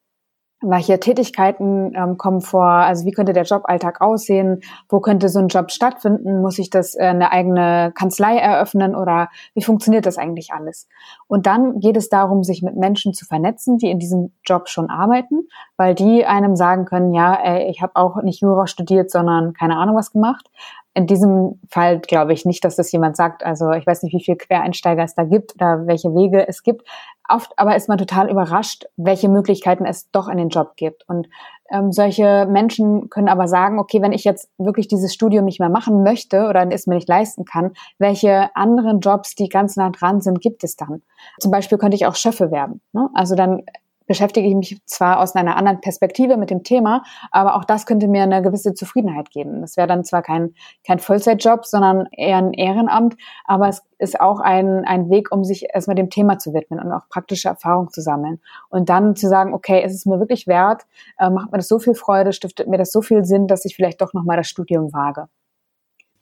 welche 0.68 1.00
Tätigkeiten 1.00 1.92
ähm, 1.94 2.16
kommen 2.16 2.40
vor? 2.40 2.64
Also 2.64 3.04
wie 3.04 3.12
könnte 3.12 3.33
der 3.33 3.44
Joballtag 3.44 4.00
aussehen? 4.00 4.61
Wo 4.88 5.00
könnte 5.00 5.28
so 5.28 5.38
ein 5.38 5.49
Job 5.49 5.71
stattfinden? 5.71 6.40
Muss 6.40 6.59
ich 6.59 6.71
das 6.71 6.94
äh, 6.94 7.02
eine 7.02 7.33
eigene 7.33 7.92
Kanzlei 7.94 8.37
eröffnen 8.37 8.94
oder 8.94 9.28
wie 9.54 9.62
funktioniert 9.62 10.06
das 10.06 10.18
eigentlich 10.18 10.52
alles? 10.52 10.88
Und 11.26 11.47
dann 11.47 11.80
geht 11.80 11.97
es 11.97 12.09
darum, 12.09 12.44
sich 12.44 12.62
mit 12.62 12.76
Menschen 12.76 13.14
zu 13.14 13.26
vernetzen, 13.26 13.78
die 13.78 13.90
in 13.90 13.99
diesem 13.99 14.33
Job 14.44 14.68
schon 14.68 14.90
arbeiten, 14.90 15.49
weil 15.76 15.94
die 15.94 16.25
einem 16.25 16.56
sagen 16.56 16.85
können, 16.85 17.14
ja, 17.14 17.35
ey, 17.35 17.71
ich 17.71 17.83
habe 17.83 17.97
auch 17.97 18.23
nicht 18.23 18.40
Jura 18.40 18.66
studiert, 18.66 19.11
sondern 19.11 19.52
keine 19.52 19.76
Ahnung 19.76 19.97
was 19.97 20.12
gemacht. 20.12 20.50
In 20.97 21.09
diesem 21.09 21.61
Fall 21.68 21.99
glaube 21.99 22.33
ich 22.33 22.44
nicht, 22.44 22.64
dass 22.64 22.76
das 22.76 22.92
jemand 22.92 23.16
sagt. 23.16 23.44
Also 23.44 23.73
ich 23.73 23.85
weiß 23.85 24.04
nicht, 24.04 24.14
wie 24.14 24.23
viele 24.23 24.37
Quereinsteiger 24.37 25.02
es 25.02 25.16
da 25.16 25.25
gibt 25.25 25.56
oder 25.56 25.88
welche 25.88 26.14
Wege 26.14 26.47
es 26.47 26.62
gibt. 26.62 26.88
Oft 27.28 27.52
aber 27.57 27.75
ist 27.75 27.88
man 27.88 27.99
total 27.99 28.31
überrascht, 28.31 28.85
welche 28.97 29.28
Möglichkeiten 29.28 29.87
es 29.87 30.11
doch 30.11 30.28
in 30.28 30.37
den 30.37 30.50
Job 30.50 30.76
gibt. 30.76 31.09
Und 31.09 31.28
ähm, 31.71 31.90
solche 31.90 32.47
Menschen 32.47 33.09
können 33.09 33.28
aber 33.28 33.49
sagen, 33.49 33.78
okay, 33.78 34.02
wenn 34.02 34.12
ich 34.12 34.25
jetzt 34.25 34.50
wirklich 34.59 34.88
dieses 34.88 35.14
Studium 35.14 35.47
nicht 35.47 35.59
mehr 35.59 35.71
machen 35.71 36.02
möchte 36.02 36.47
oder 36.47 36.71
es 36.71 36.87
mir 36.87 36.97
nicht 36.97 37.09
leisten 37.09 37.47
kann, 37.47 37.73
welche 37.99 38.54
anderen 38.54 39.00
Jobs, 39.00 39.35
die 39.35 39.49
ganz 39.49 39.76
nah 39.76 39.90
dran 39.90 40.21
sind, 40.21 40.40
gibt 40.40 40.64
es 40.64 40.76
dann? 40.76 41.02
Zum 41.38 41.50
Beispiel 41.50 41.78
könnte 41.78 41.97
ich 41.97 42.07
auch 42.07 42.14
Schöffe 42.14 42.50
werden. 42.50 42.83
Ne? 42.93 43.09
Also 43.14 43.35
dann 43.35 43.62
beschäftige 44.06 44.46
ich 44.46 44.54
mich 44.54 44.80
zwar 44.87 45.20
aus 45.20 45.34
einer 45.34 45.56
anderen 45.56 45.80
Perspektive 45.80 46.37
mit 46.37 46.50
dem 46.50 46.62
Thema, 46.62 47.02
aber 47.30 47.56
auch 47.56 47.64
das 47.64 47.87
könnte 47.87 48.08
mir 48.08 48.23
eine 48.23 48.42
gewisse 48.42 48.75
Zufriedenheit 48.75 49.30
geben. 49.30 49.61
Das 49.61 49.76
wäre 49.76 49.87
dann 49.87 50.04
zwar 50.04 50.23
kein, 50.23 50.54
kein 50.87 50.99
Vollzeitjob, 50.99 51.64
sondern 51.64 52.06
eher 52.12 52.38
ein 52.38 52.52
Ehrenamt, 52.52 53.16
aber 53.44 53.68
es 53.68 53.82
ist 53.99 54.20
auch 54.20 54.40
ein, 54.40 54.84
ein 54.84 55.11
Weg, 55.11 55.32
um 55.32 55.44
sich 55.44 55.66
erstmal 55.73 55.94
dem 55.94 56.11
Thema 56.11 56.38
zu 56.38 56.52
widmen 56.52 56.80
und 56.80 56.92
auch 56.92 57.08
praktische 57.08 57.49
Erfahrung 57.49 57.90
zu 57.90 58.00
sammeln. 58.00 58.40
Und 58.68 58.88
dann 58.88 59.16
zu 59.16 59.28
sagen, 59.28 59.54
okay, 59.54 59.82
es 59.84 59.94
ist 59.94 60.06
mir 60.06 60.18
wirklich 60.18 60.46
wert, 60.46 60.82
äh, 61.18 61.30
macht 61.30 61.52
mir 61.52 61.58
das 61.58 61.68
so 61.68 61.78
viel 61.78 61.94
Freude, 61.94 62.32
stiftet 62.32 62.68
mir 62.68 62.78
das 62.78 62.92
so 62.92 63.02
viel 63.02 63.25
Sinn, 63.25 63.46
dass 63.46 63.64
ich 63.64 63.76
vielleicht 63.76 64.00
doch 64.00 64.12
nochmal 64.12 64.37
das 64.37 64.49
Studium 64.49 64.92
wage. 64.92 65.28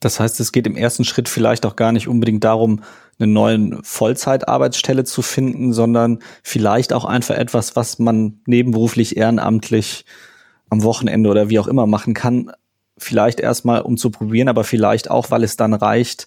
Das 0.03 0.19
heißt, 0.19 0.41
es 0.41 0.51
geht 0.51 0.67
im 0.67 0.77
ersten 0.77 1.05
Schritt 1.05 1.29
vielleicht 1.29 1.65
auch 1.65 1.77
gar 1.77 1.93
nicht 1.93 2.09
unbedingt 2.09 2.43
darum, 2.43 2.83
eine 3.21 3.33
neue 3.33 3.79
Vollzeitarbeitsstelle 3.85 5.05
zu 5.05 5.23
finden, 5.23 5.73
sondern 5.73 6.19
vielleicht 6.43 6.93
auch 6.93 7.05
einfach 7.05 7.37
etwas, 7.37 7.77
was 7.77 8.01
man 8.01 8.41
nebenberuflich, 8.47 9.17
ehrenamtlich 9.17 10.05
am 10.71 10.83
Wochenende 10.83 11.31
oder 11.31 11.51
wie 11.51 11.61
auch 11.61 11.69
immer 11.69 11.87
machen 11.87 12.15
kann. 12.15 12.51
Vielleicht 12.99 13.39
erstmal, 13.39 13.83
um 13.83 13.97
zu 13.97 14.11
probieren, 14.11 14.49
aber 14.49 14.65
vielleicht 14.65 15.09
auch, 15.09 15.31
weil 15.31 15.45
es 15.45 15.57
dann 15.57 15.73
reicht, 15.73 16.27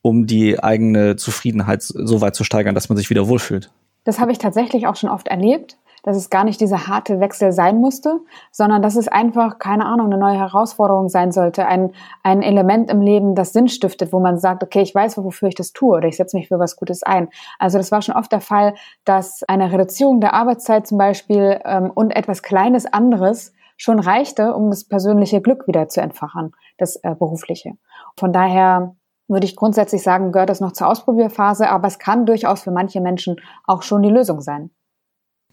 um 0.00 0.26
die 0.26 0.62
eigene 0.62 1.16
Zufriedenheit 1.16 1.82
so 1.82 2.22
weit 2.22 2.34
zu 2.34 2.42
steigern, 2.42 2.74
dass 2.74 2.88
man 2.88 2.96
sich 2.96 3.10
wieder 3.10 3.28
wohlfühlt. 3.28 3.70
Das 4.04 4.18
habe 4.18 4.32
ich 4.32 4.38
tatsächlich 4.38 4.86
auch 4.86 4.96
schon 4.96 5.10
oft 5.10 5.28
erlebt 5.28 5.76
dass 6.04 6.16
es 6.16 6.30
gar 6.30 6.44
nicht 6.44 6.60
dieser 6.60 6.86
harte 6.86 7.18
Wechsel 7.18 7.52
sein 7.52 7.78
musste, 7.78 8.20
sondern 8.52 8.82
dass 8.82 8.94
es 8.94 9.08
einfach, 9.08 9.58
keine 9.58 9.86
Ahnung, 9.86 10.06
eine 10.06 10.18
neue 10.18 10.38
Herausforderung 10.38 11.08
sein 11.08 11.32
sollte, 11.32 11.66
ein, 11.66 11.92
ein 12.22 12.42
Element 12.42 12.90
im 12.90 13.00
Leben, 13.00 13.34
das 13.34 13.52
Sinn 13.52 13.68
stiftet, 13.68 14.12
wo 14.12 14.20
man 14.20 14.38
sagt, 14.38 14.62
okay, 14.62 14.82
ich 14.82 14.94
weiß, 14.94 15.18
wofür 15.18 15.48
ich 15.48 15.54
das 15.54 15.72
tue 15.72 15.96
oder 15.96 16.06
ich 16.06 16.16
setze 16.16 16.36
mich 16.36 16.48
für 16.48 16.58
was 16.58 16.76
Gutes 16.76 17.02
ein. 17.02 17.28
Also 17.58 17.78
das 17.78 17.90
war 17.90 18.02
schon 18.02 18.14
oft 18.14 18.30
der 18.30 18.42
Fall, 18.42 18.74
dass 19.04 19.42
eine 19.48 19.72
Reduzierung 19.72 20.20
der 20.20 20.34
Arbeitszeit 20.34 20.86
zum 20.86 20.98
Beispiel 20.98 21.60
ähm, 21.64 21.90
und 21.90 22.14
etwas 22.14 22.42
Kleines 22.42 22.86
anderes 22.86 23.52
schon 23.76 23.98
reichte, 23.98 24.54
um 24.54 24.70
das 24.70 24.84
persönliche 24.84 25.40
Glück 25.40 25.66
wieder 25.66 25.88
zu 25.88 26.00
entfachen, 26.00 26.52
das 26.78 26.96
äh, 26.96 27.14
berufliche. 27.14 27.72
Von 28.18 28.32
daher 28.32 28.94
würde 29.26 29.46
ich 29.46 29.56
grundsätzlich 29.56 30.02
sagen, 30.02 30.32
gehört 30.32 30.50
das 30.50 30.60
noch 30.60 30.72
zur 30.72 30.88
Ausprobierphase, 30.88 31.68
aber 31.70 31.88
es 31.88 31.98
kann 31.98 32.26
durchaus 32.26 32.62
für 32.62 32.70
manche 32.70 33.00
Menschen 33.00 33.36
auch 33.66 33.82
schon 33.82 34.02
die 34.02 34.10
Lösung 34.10 34.42
sein. 34.42 34.70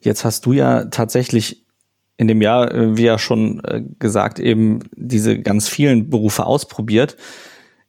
Jetzt 0.02 0.26
hast 0.26 0.46
du 0.46 0.54
ja 0.54 0.86
tatsächlich 0.86 1.66
in 2.18 2.28
dem 2.28 2.42
Jahr, 2.42 2.72
äh, 2.74 2.98
wie 2.98 3.06
ja 3.06 3.18
schon 3.18 3.64
äh, 3.64 3.82
gesagt, 4.00 4.40
eben 4.40 4.80
diese 4.96 5.40
ganz 5.40 5.68
vielen 5.68 6.10
Berufe 6.10 6.46
ausprobiert. 6.46 7.18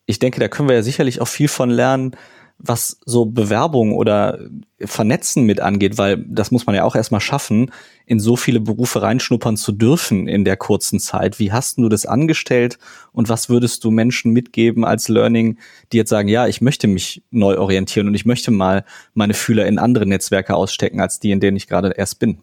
Ich 0.07 0.19
denke, 0.19 0.40
da 0.40 0.49
können 0.49 0.69
wir 0.69 0.76
ja 0.76 0.83
sicherlich 0.83 1.21
auch 1.21 1.28
viel 1.28 1.49
von 1.49 1.71
lernen, 1.71 2.16
was 2.59 2.99
so 3.04 3.26
Bewerbung 3.26 3.92
oder 3.92 4.38
Vernetzen 4.80 5.44
mit 5.44 5.61
angeht, 5.61 5.99
weil 5.99 6.25
das 6.28 6.50
muss 6.50 6.66
man 6.66 6.75
ja 6.75 6.85
auch 6.85 6.97
erstmal 6.97 7.21
schaffen, 7.21 7.71
in 8.06 8.21
so 8.21 8.37
viele 8.37 8.61
Berufe 8.61 9.02
reinschnuppern 9.02 9.56
zu 9.56 9.73
dürfen 9.73 10.28
in 10.28 10.44
der 10.44 10.56
kurzen 10.56 11.00
Zeit. 11.00 11.38
Wie 11.38 11.52
hast 11.52 11.78
du 11.78 11.88
das 11.88 12.06
angestellt 12.06 12.78
und 13.12 13.28
was 13.28 13.49
würdest 13.49 13.85
du 13.85 13.90
Menschen 13.90 14.32
mitgeben 14.32 14.85
als 14.85 15.09
Learning, 15.09 15.59
die 15.92 15.97
jetzt 15.97 16.11
sagen, 16.11 16.28
ja, 16.28 16.47
ich 16.47 16.61
möchte 16.61 16.87
mich 16.87 17.23
neu 17.30 17.59
orientieren 17.59 18.09
und 18.09 18.14
ich 18.14 18.26
möchte 18.26 18.50
mal 18.50 18.85
meine 19.14 19.35
Fühler 19.35 19.66
in 19.66 19.78
andere 19.78 20.06
Netzwerke 20.06 20.54
ausstecken 20.54 21.00
als 21.00 21.21
die, 21.21 21.30
in 21.30 21.40
denen 21.40 21.56
ich 21.56 21.68
gerade 21.68 21.92
erst 21.97 22.18
bin? 22.18 22.42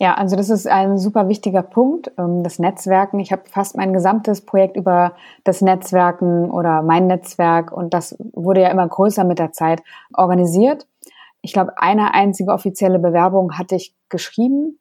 Ja, 0.00 0.14
also 0.14 0.34
das 0.34 0.48
ist 0.48 0.66
ein 0.66 0.96
super 0.96 1.28
wichtiger 1.28 1.62
Punkt, 1.62 2.10
ähm, 2.16 2.42
das 2.42 2.58
Netzwerken. 2.58 3.20
Ich 3.20 3.32
habe 3.32 3.42
fast 3.44 3.76
mein 3.76 3.92
gesamtes 3.92 4.40
Projekt 4.40 4.78
über 4.78 5.12
das 5.44 5.60
Netzwerken 5.60 6.50
oder 6.50 6.80
mein 6.80 7.06
Netzwerk 7.06 7.70
und 7.70 7.92
das 7.92 8.16
wurde 8.32 8.62
ja 8.62 8.70
immer 8.70 8.88
größer 8.88 9.24
mit 9.24 9.38
der 9.38 9.52
Zeit 9.52 9.82
organisiert. 10.14 10.86
Ich 11.42 11.52
glaube, 11.52 11.74
eine 11.76 12.14
einzige 12.14 12.50
offizielle 12.52 12.98
Bewerbung 12.98 13.58
hatte 13.58 13.74
ich 13.74 13.94
geschrieben 14.08 14.78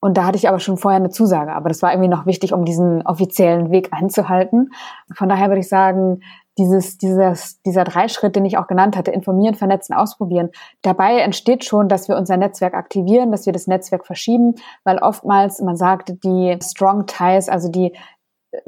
und 0.00 0.18
da 0.18 0.26
hatte 0.26 0.36
ich 0.36 0.48
aber 0.50 0.60
schon 0.60 0.76
vorher 0.76 1.00
eine 1.00 1.08
Zusage. 1.08 1.52
Aber 1.54 1.70
das 1.70 1.80
war 1.80 1.92
irgendwie 1.92 2.10
noch 2.10 2.26
wichtig, 2.26 2.52
um 2.52 2.66
diesen 2.66 3.00
offiziellen 3.06 3.70
Weg 3.70 3.94
einzuhalten. 3.94 4.72
Von 5.14 5.30
daher 5.30 5.48
würde 5.48 5.60
ich 5.60 5.68
sagen, 5.68 6.20
dieses, 6.58 6.98
dieses, 6.98 7.62
dieser 7.62 7.84
Dreischritt, 7.84 8.36
den 8.36 8.44
ich 8.44 8.58
auch 8.58 8.66
genannt 8.66 8.96
hatte, 8.96 9.10
informieren, 9.10 9.54
vernetzen, 9.54 9.94
ausprobieren. 9.94 10.50
Dabei 10.82 11.20
entsteht 11.20 11.64
schon, 11.64 11.88
dass 11.88 12.08
wir 12.08 12.16
unser 12.16 12.36
Netzwerk 12.36 12.74
aktivieren, 12.74 13.30
dass 13.30 13.46
wir 13.46 13.52
das 13.52 13.66
Netzwerk 13.66 14.04
verschieben, 14.04 14.56
weil 14.84 14.98
oftmals, 14.98 15.60
man 15.60 15.76
sagt, 15.76 16.22
die 16.24 16.58
Strong 16.62 17.06
Ties, 17.06 17.48
also 17.48 17.70
die 17.70 17.94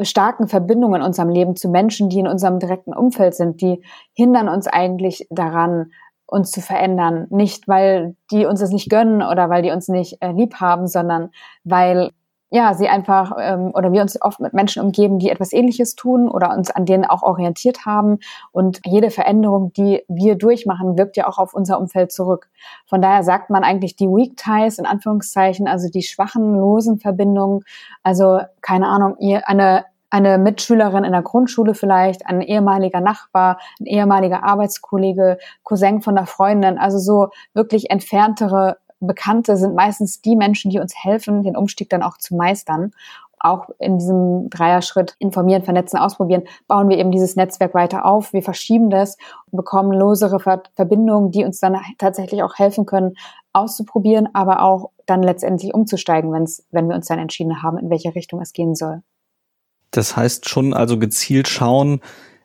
starken 0.01 0.47
Verbindungen 0.47 1.01
in 1.01 1.07
unserem 1.07 1.31
Leben 1.31 1.57
zu 1.57 1.69
Menschen, 1.69 2.09
die 2.09 2.21
in 2.21 2.29
unserem 2.29 2.59
direkten 2.59 2.95
Umfeld 2.95 3.35
sind, 3.35 3.61
die 3.61 3.83
hindern 4.15 4.49
uns 4.49 4.67
eigentlich 4.67 5.27
daran, 5.31 5.93
uns 6.27 6.51
zu 6.51 6.61
verändern. 6.61 7.27
Nicht, 7.31 7.67
weil 7.67 8.15
die 8.31 8.47
uns 8.47 8.61
das 8.61 8.71
nicht 8.71 8.89
gönnen 8.89 9.23
oder 9.23 9.51
weil 9.51 9.63
die 9.63 9.71
uns 9.71 9.89
nicht 9.89 10.23
äh, 10.23 10.33
lieb 10.33 10.57
haben, 10.57 10.87
sondern 10.87 11.31
weil 11.65 12.11
ja, 12.51 12.75
sie 12.75 12.89
einfach 12.89 13.33
ähm, 13.41 13.71
oder 13.75 13.93
wir 13.93 14.03
uns 14.03 14.21
oft 14.21 14.41
mit 14.41 14.53
Menschen 14.53 14.83
umgeben, 14.83 15.21
die 15.21 15.31
etwas 15.31 15.53
Ähnliches 15.53 15.95
tun 15.95 16.29
oder 16.29 16.51
uns 16.51 16.71
an 16.71 16.85
denen 16.85 17.05
auch 17.05 17.23
orientiert 17.23 17.87
haben. 17.87 18.19
Und 18.51 18.81
jede 18.85 19.11
Veränderung, 19.11 19.73
die 19.73 20.03
wir 20.09 20.37
durchmachen, 20.37 20.99
wirkt 20.99 21.17
ja 21.17 21.29
auch 21.29 21.39
auf 21.39 21.55
unser 21.55 21.79
Umfeld 21.79 22.11
zurück. 22.11 22.49
Von 22.87 23.01
daher 23.01 23.23
sagt 23.23 23.51
man 23.51 23.63
eigentlich 23.63 23.95
die 23.95 24.09
Weak 24.09 24.37
Ties 24.37 24.79
in 24.79 24.87
Anführungszeichen, 24.87 25.69
also 25.69 25.89
die 25.89 26.03
schwachen, 26.03 26.57
losen 26.57 26.99
Verbindungen. 26.99 27.61
Also 28.03 28.41
keine 28.61 28.89
Ahnung, 28.89 29.17
ihr 29.21 29.49
eine 29.49 29.85
eine 30.13 30.39
Mitschülerin 30.39 31.05
in 31.05 31.13
der 31.13 31.23
Grundschule 31.23 31.75
vielleicht, 31.75 32.27
ein 32.27 32.41
ehemaliger 32.41 33.01
Nachbar, 33.01 33.61
ein 33.79 33.87
ehemaliger 33.87 34.43
Arbeitskollege, 34.43 35.39
Cousin 35.63 36.03
von 36.03 36.17
der 36.17 36.27
Freundin, 36.27 36.79
also 36.79 36.99
so 36.99 37.29
wirklich 37.55 37.91
entferntere 37.91 38.79
Bekannte 39.01 39.57
sind 39.57 39.75
meistens 39.75 40.21
die 40.21 40.37
Menschen, 40.37 40.71
die 40.71 40.79
uns 40.79 40.95
helfen, 40.95 41.43
den 41.43 41.57
Umstieg 41.57 41.89
dann 41.89 42.03
auch 42.03 42.19
zu 42.19 42.37
meistern. 42.37 42.93
Auch 43.43 43.71
in 43.79 43.99
diesem 43.99 44.51
Dreierschritt 44.51 45.17
informieren, 45.19 45.63
vernetzen, 45.63 45.99
ausprobieren, 45.99 46.43
bauen 46.69 46.91
wir 46.91 46.99
eben 46.99 47.11
dieses 47.11 47.37
Netzwerk 47.37 47.73
weiter 47.73 48.05
auf. 48.05 48.35
Wir 48.35 48.43
verschieben 48.43 48.91
das 48.91 49.17
und 49.51 49.57
bekommen 49.57 49.93
losere 49.93 50.39
Verbindungen, 50.77 51.31
die 51.31 51.45
uns 51.45 51.59
dann 51.59 51.79
tatsächlich 51.97 52.43
auch 52.43 52.59
helfen 52.59 52.85
können, 52.85 53.15
auszuprobieren, 53.55 54.29
aber 54.35 54.63
auch 54.63 54.91
dann 55.07 55.23
letztendlich 55.23 55.73
umzusteigen, 55.73 56.33
wenn's, 56.33 56.65
wenn 56.71 56.89
wir 56.89 56.95
uns 56.95 57.07
dann 57.07 57.19
entschieden 57.19 57.63
haben, 57.63 57.79
in 57.79 57.89
welche 57.89 58.15
Richtung 58.15 58.43
es 58.43 58.53
gehen 58.53 58.75
soll. 58.75 59.03
Das 59.91 60.17
heißt 60.17 60.49
schon 60.49 60.75
also 60.75 60.99
gezielt 60.99 61.49
schauen, 61.49 62.01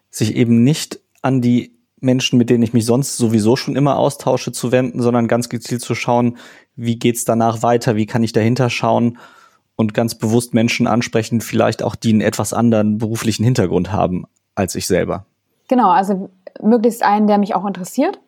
sich 0.10 0.36
eben 0.36 0.64
nicht 0.64 1.02
an 1.22 1.42
die 1.42 1.75
Menschen, 2.06 2.38
mit 2.38 2.50
denen 2.50 2.64
ich 2.64 2.74
mich 2.74 2.86
sonst 2.86 3.18
sowieso 3.18 3.56
schon 3.56 3.76
immer 3.76 3.98
austausche, 3.98 4.52
zu 4.52 4.72
wenden, 4.72 5.02
sondern 5.02 5.28
ganz 5.28 5.50
gezielt 5.50 5.82
zu 5.82 5.96
schauen, 5.96 6.38
wie 6.76 6.98
geht's 6.98 7.26
danach 7.26 7.64
weiter, 7.64 7.96
wie 7.96 8.06
kann 8.06 8.24
ich 8.24 8.32
dahinter 8.32 8.70
schauen 8.70 9.18
und 9.76 9.94
ganz 9.94 10.16
bewusst 10.16 10.54
Menschen 10.54 10.88
ansprechen, 10.88 11.42
vielleicht 11.42 11.84
auch 11.84 11.96
die 11.96 12.14
einen 12.14 12.22
etwas 12.22 12.54
anderen 12.54 12.98
beruflichen 12.98 13.44
Hintergrund 13.44 13.92
haben 13.92 14.26
als 14.56 14.76
ich 14.76 14.88
selber. 14.88 15.26
Genau, 15.68 15.90
also 15.90 16.30
möglichst 16.62 17.04
einen, 17.04 17.28
der 17.28 17.38
mich 17.38 17.56
auch 17.56 17.66
interessiert. 17.66 18.20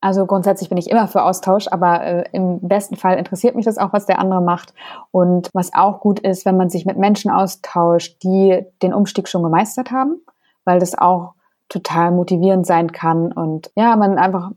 Also 0.00 0.26
grundsätzlich 0.26 0.68
bin 0.68 0.78
ich 0.78 0.90
immer 0.90 1.08
für 1.08 1.22
Austausch, 1.22 1.66
aber 1.68 2.04
äh, 2.04 2.24
im 2.32 2.60
besten 2.60 2.96
Fall 2.96 3.18
interessiert 3.18 3.56
mich 3.56 3.64
das 3.64 3.78
auch, 3.78 3.92
was 3.92 4.06
der 4.06 4.18
andere 4.18 4.42
macht. 4.42 4.74
Und 5.10 5.50
was 5.52 5.72
auch 5.74 6.00
gut 6.00 6.20
ist, 6.20 6.44
wenn 6.44 6.56
man 6.56 6.70
sich 6.70 6.84
mit 6.84 6.98
Menschen 6.98 7.30
austauscht, 7.30 8.22
die 8.22 8.64
den 8.82 8.94
Umstieg 8.94 9.26
schon 9.26 9.42
gemeistert 9.42 9.90
haben, 9.90 10.20
weil 10.64 10.78
das 10.78 10.96
auch 10.96 11.32
total 11.68 12.12
motivierend 12.12 12.66
sein 12.66 12.92
kann 12.92 13.32
und 13.32 13.70
ja, 13.76 13.96
man 13.96 14.18
einfach 14.18 14.52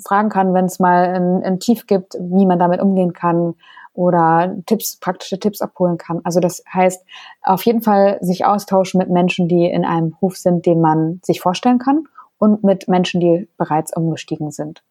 fragen 0.00 0.28
kann, 0.28 0.54
wenn 0.54 0.66
es 0.66 0.78
mal 0.78 1.14
ein, 1.14 1.42
ein 1.42 1.60
Tief 1.60 1.86
gibt, 1.86 2.14
wie 2.18 2.46
man 2.46 2.58
damit 2.58 2.80
umgehen 2.80 3.12
kann 3.12 3.54
oder 3.94 4.56
Tipps, 4.66 4.96
praktische 4.96 5.38
Tipps 5.38 5.60
abholen 5.60 5.98
kann. 5.98 6.20
Also 6.24 6.40
das 6.40 6.62
heißt, 6.72 7.04
auf 7.42 7.64
jeden 7.66 7.82
Fall 7.82 8.18
sich 8.22 8.46
austauschen 8.46 8.98
mit 8.98 9.10
Menschen, 9.10 9.48
die 9.48 9.66
in 9.66 9.84
einem 9.84 10.10
Beruf 10.10 10.36
sind, 10.36 10.64
den 10.64 10.80
man 10.80 11.20
sich 11.22 11.40
vorstellen 11.40 11.78
kann 11.78 12.04
und 12.38 12.64
mit 12.64 12.88
Menschen, 12.88 13.20
die 13.20 13.48
bereits 13.58 13.94
umgestiegen 13.94 14.50
sind. 14.50 14.82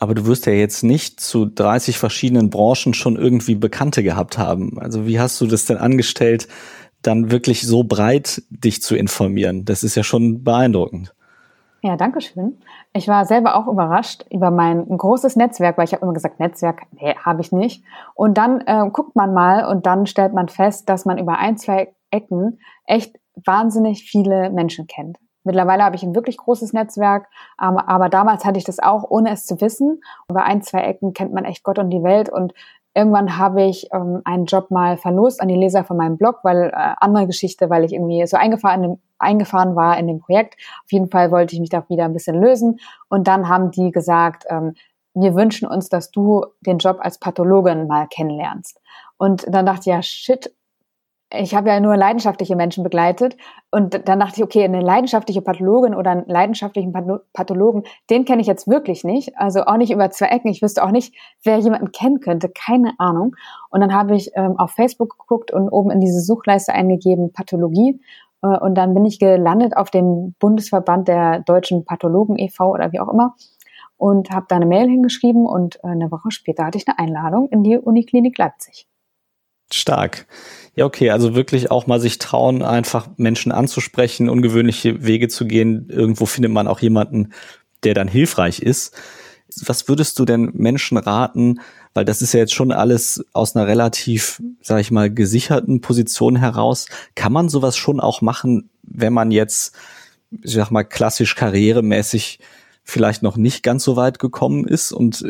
Aber 0.00 0.14
du 0.14 0.26
wirst 0.26 0.46
ja 0.46 0.52
jetzt 0.52 0.84
nicht 0.84 1.20
zu 1.20 1.44
30 1.44 1.98
verschiedenen 1.98 2.50
Branchen 2.50 2.94
schon 2.94 3.16
irgendwie 3.16 3.56
Bekannte 3.56 4.04
gehabt 4.04 4.38
haben. 4.38 4.78
Also 4.78 5.06
wie 5.06 5.18
hast 5.18 5.40
du 5.40 5.46
das 5.46 5.66
denn 5.66 5.76
angestellt, 5.76 6.46
dann 7.02 7.30
wirklich 7.30 7.66
so 7.66 7.84
breit 7.84 8.42
dich 8.50 8.82
zu 8.82 8.96
informieren? 8.96 9.64
Das 9.64 9.82
ist 9.82 9.94
ja 9.94 10.02
schon 10.02 10.44
beeindruckend. 10.44 11.14
Ja, 11.80 11.96
danke 11.96 12.20
schön. 12.20 12.58
Ich 12.92 13.06
war 13.06 13.24
selber 13.24 13.54
auch 13.54 13.68
überrascht 13.68 14.24
über 14.30 14.50
mein 14.50 14.84
großes 14.88 15.36
Netzwerk, 15.36 15.78
weil 15.78 15.84
ich 15.84 15.92
habe 15.92 16.02
immer 16.02 16.12
gesagt, 16.12 16.40
Netzwerk, 16.40 16.82
nee, 16.92 17.14
habe 17.14 17.40
ich 17.40 17.52
nicht. 17.52 17.84
Und 18.14 18.36
dann 18.36 18.60
äh, 18.62 18.88
guckt 18.92 19.14
man 19.14 19.32
mal 19.32 19.64
und 19.64 19.86
dann 19.86 20.06
stellt 20.06 20.34
man 20.34 20.48
fest, 20.48 20.88
dass 20.88 21.04
man 21.04 21.18
über 21.18 21.38
ein, 21.38 21.56
zwei 21.56 21.94
Ecken 22.10 22.58
echt 22.84 23.16
wahnsinnig 23.44 24.02
viele 24.02 24.50
Menschen 24.50 24.88
kennt. 24.88 25.18
Mittlerweile 25.44 25.84
habe 25.84 25.96
ich 25.96 26.02
ein 26.02 26.14
wirklich 26.14 26.36
großes 26.36 26.72
Netzwerk, 26.72 27.28
aber, 27.56 27.88
aber 27.88 28.08
damals 28.08 28.44
hatte 28.44 28.58
ich 28.58 28.64
das 28.64 28.80
auch, 28.80 29.04
ohne 29.08 29.30
es 29.30 29.46
zu 29.46 29.60
wissen. 29.60 30.00
Über 30.28 30.44
ein, 30.44 30.62
zwei 30.62 30.80
Ecken 30.80 31.12
kennt 31.12 31.32
man 31.32 31.44
echt 31.44 31.62
Gott 31.62 31.78
und 31.78 31.90
die 31.90 32.02
Welt 32.02 32.28
und 32.28 32.52
Irgendwann 32.98 33.38
habe 33.38 33.62
ich 33.62 33.86
ähm, 33.92 34.22
einen 34.24 34.46
Job 34.46 34.72
mal 34.72 34.96
verlost 34.96 35.40
an 35.40 35.46
die 35.46 35.54
Leser 35.54 35.84
von 35.84 35.96
meinem 35.96 36.16
Blog, 36.16 36.40
weil 36.42 36.72
äh, 36.74 36.94
andere 36.98 37.28
Geschichte, 37.28 37.70
weil 37.70 37.84
ich 37.84 37.92
irgendwie 37.92 38.26
so 38.26 38.36
eingefahren, 38.36 39.00
eingefahren 39.20 39.76
war 39.76 39.96
in 39.98 40.08
dem 40.08 40.18
Projekt. 40.18 40.56
Auf 40.84 40.90
jeden 40.90 41.08
Fall 41.08 41.30
wollte 41.30 41.54
ich 41.54 41.60
mich 41.60 41.70
da 41.70 41.88
wieder 41.88 42.06
ein 42.06 42.12
bisschen 42.12 42.40
lösen. 42.40 42.80
Und 43.08 43.28
dann 43.28 43.48
haben 43.48 43.70
die 43.70 43.92
gesagt, 43.92 44.46
ähm, 44.48 44.74
wir 45.14 45.36
wünschen 45.36 45.68
uns, 45.68 45.88
dass 45.88 46.10
du 46.10 46.44
den 46.60 46.78
Job 46.78 46.98
als 47.00 47.20
Pathologin 47.20 47.86
mal 47.86 48.08
kennenlernst. 48.08 48.80
Und 49.16 49.46
dann 49.46 49.64
dachte 49.64 49.82
ich, 49.82 49.86
ja, 49.86 50.02
shit, 50.02 50.52
ich 51.30 51.54
habe 51.54 51.68
ja 51.68 51.78
nur 51.78 51.96
leidenschaftliche 51.96 52.56
Menschen 52.56 52.82
begleitet 52.82 53.36
und 53.70 54.08
dann 54.08 54.20
dachte 54.20 54.36
ich, 54.36 54.42
okay, 54.42 54.64
eine 54.64 54.80
leidenschaftliche 54.80 55.42
Pathologin 55.42 55.94
oder 55.94 56.12
einen 56.12 56.26
leidenschaftlichen 56.26 56.92
Pathologen, 57.34 57.82
den 58.08 58.24
kenne 58.24 58.40
ich 58.40 58.46
jetzt 58.46 58.66
wirklich 58.66 59.04
nicht, 59.04 59.36
also 59.36 59.64
auch 59.64 59.76
nicht 59.76 59.92
über 59.92 60.10
zwei 60.10 60.26
Ecken. 60.26 60.48
Ich 60.48 60.62
wüsste 60.62 60.82
auch 60.82 60.90
nicht, 60.90 61.14
wer 61.44 61.58
jemanden 61.58 61.92
kennen 61.92 62.20
könnte, 62.20 62.48
keine 62.48 62.94
Ahnung. 62.98 63.36
Und 63.68 63.80
dann 63.80 63.92
habe 63.92 64.16
ich 64.16 64.30
ähm, 64.36 64.58
auf 64.58 64.70
Facebook 64.70 65.18
geguckt 65.18 65.50
und 65.52 65.68
oben 65.68 65.90
in 65.90 66.00
diese 66.00 66.20
Suchleiste 66.20 66.72
eingegeben 66.72 67.32
Pathologie 67.32 68.00
äh, 68.42 68.58
und 68.58 68.74
dann 68.76 68.94
bin 68.94 69.04
ich 69.04 69.18
gelandet 69.18 69.76
auf 69.76 69.90
dem 69.90 70.34
Bundesverband 70.38 71.08
der 71.08 71.40
deutschen 71.40 71.84
Pathologen 71.84 72.38
e.V. 72.38 72.70
oder 72.72 72.92
wie 72.92 73.00
auch 73.00 73.12
immer 73.12 73.34
und 73.98 74.30
habe 74.30 74.46
da 74.48 74.56
eine 74.56 74.66
Mail 74.66 74.88
hingeschrieben 74.88 75.44
und 75.44 75.76
äh, 75.84 75.88
eine 75.88 76.10
Woche 76.10 76.30
später 76.30 76.64
hatte 76.64 76.78
ich 76.78 76.88
eine 76.88 76.98
Einladung 76.98 77.48
in 77.50 77.62
die 77.62 77.76
Uniklinik 77.76 78.38
Leipzig. 78.38 78.86
Stark. 79.72 80.26
Ja, 80.74 80.84
okay, 80.84 81.10
also 81.10 81.34
wirklich 81.34 81.70
auch 81.70 81.86
mal 81.86 82.00
sich 82.00 82.18
trauen, 82.18 82.62
einfach 82.62 83.08
Menschen 83.16 83.52
anzusprechen, 83.52 84.28
ungewöhnliche 84.28 85.04
Wege 85.04 85.28
zu 85.28 85.46
gehen. 85.46 85.88
Irgendwo 85.90 86.24
findet 86.24 86.52
man 86.52 86.68
auch 86.68 86.80
jemanden, 86.80 87.32
der 87.82 87.94
dann 87.94 88.08
hilfreich 88.08 88.60
ist. 88.60 88.94
Was 89.64 89.88
würdest 89.88 90.18
du 90.18 90.24
denn 90.24 90.50
Menschen 90.54 90.98
raten? 90.98 91.60
Weil 91.94 92.04
das 92.04 92.22
ist 92.22 92.32
ja 92.32 92.40
jetzt 92.40 92.54
schon 92.54 92.70
alles 92.70 93.24
aus 93.32 93.56
einer 93.56 93.66
relativ, 93.66 94.40
sag 94.60 94.80
ich 94.80 94.90
mal, 94.90 95.12
gesicherten 95.12 95.80
Position 95.80 96.36
heraus. 96.36 96.86
Kann 97.14 97.32
man 97.32 97.48
sowas 97.48 97.76
schon 97.76 97.98
auch 97.98 98.20
machen, 98.20 98.70
wenn 98.82 99.12
man 99.12 99.30
jetzt, 99.30 99.74
ich 100.30 100.52
sag 100.52 100.70
mal, 100.70 100.84
klassisch 100.84 101.34
karrieremäßig 101.34 102.38
vielleicht 102.84 103.22
noch 103.22 103.36
nicht 103.36 103.62
ganz 103.62 103.84
so 103.84 103.96
weit 103.96 104.18
gekommen 104.18 104.66
ist 104.66 104.92
und 104.92 105.24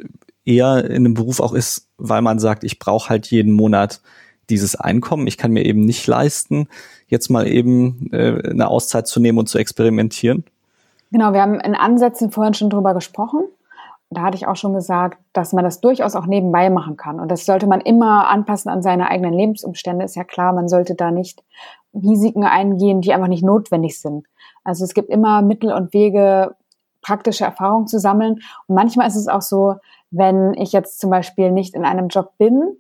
eher 0.45 0.85
in 0.85 0.97
einem 1.07 1.15
Beruf 1.15 1.41
auch 1.41 1.53
ist, 1.53 1.89
weil 1.97 2.23
man 2.23 2.39
sagt, 2.39 2.65
ich 2.65 2.79
brauche 2.79 3.09
halt 3.09 3.27
jeden 3.31 3.53
Monat 3.53 4.01
dieses 4.51 4.77
Einkommen. 4.77 5.27
Ich 5.27 5.39
kann 5.39 5.53
mir 5.53 5.65
eben 5.65 5.81
nicht 5.81 6.07
leisten, 6.07 6.69
jetzt 7.07 7.29
mal 7.31 7.47
eben 7.47 8.11
äh, 8.13 8.51
eine 8.51 8.69
Auszeit 8.69 9.07
zu 9.07 9.21
nehmen 9.21 9.39
und 9.39 9.49
zu 9.49 9.59
experimentieren. 9.59 10.45
Genau, 11.11 11.33
wir 11.33 11.43
haben 11.43 11.59
in 11.61 11.75
Ansätzen 11.75 12.31
vorhin 12.31 12.55
schon 12.55 12.71
drüber 12.71 12.95
gesprochen. 12.95 13.41
Da 14.11 14.23
hatte 14.23 14.37
ich 14.37 14.47
auch 14.47 14.57
schon 14.57 14.73
gesagt, 14.73 15.19
dass 15.33 15.53
man 15.53 15.65
das 15.65 15.81
durchaus 15.81 16.15
auch 16.15 16.27
nebenbei 16.27 16.71
machen 16.71 16.97
kann. 16.97 17.21
Und 17.21 17.31
das 17.31 17.45
sollte 17.45 17.67
man 17.67 17.81
immer 17.81 18.29
anpassen 18.29 18.71
an 18.71 18.83
seine 18.83 19.09
eigenen 19.09 19.35
Lebensumstände. 19.35 20.05
Ist 20.05 20.17
ja 20.17 20.25
klar, 20.25 20.53
man 20.55 20.69
sollte 20.69 20.95
da 20.95 21.11
nicht 21.11 21.43
Risiken 21.95 22.45
eingehen, 22.45 23.01
die 23.03 23.13
einfach 23.13 23.29
nicht 23.29 23.45
notwendig 23.45 24.01
sind. 24.01 24.27
Also 24.65 24.85
es 24.85 24.95
gibt 24.95 25.11
immer 25.11 25.43
Mittel 25.43 25.73
und 25.73 25.93
Wege, 25.93 26.55
praktische 27.03 27.45
Erfahrungen 27.45 27.87
zu 27.87 27.99
sammeln. 27.99 28.41
Und 28.67 28.75
manchmal 28.75 29.09
ist 29.09 29.17
es 29.17 29.29
auch 29.29 29.43
so, 29.43 29.77
wenn 30.11 30.55
ich 30.55 30.73
jetzt 30.73 31.01
zum 31.01 31.11
Beispiel 31.11 31.51
nicht 31.51 31.75
in 31.75 31.85
einem 31.85 32.09
Job 32.09 32.33
bin, 32.39 32.77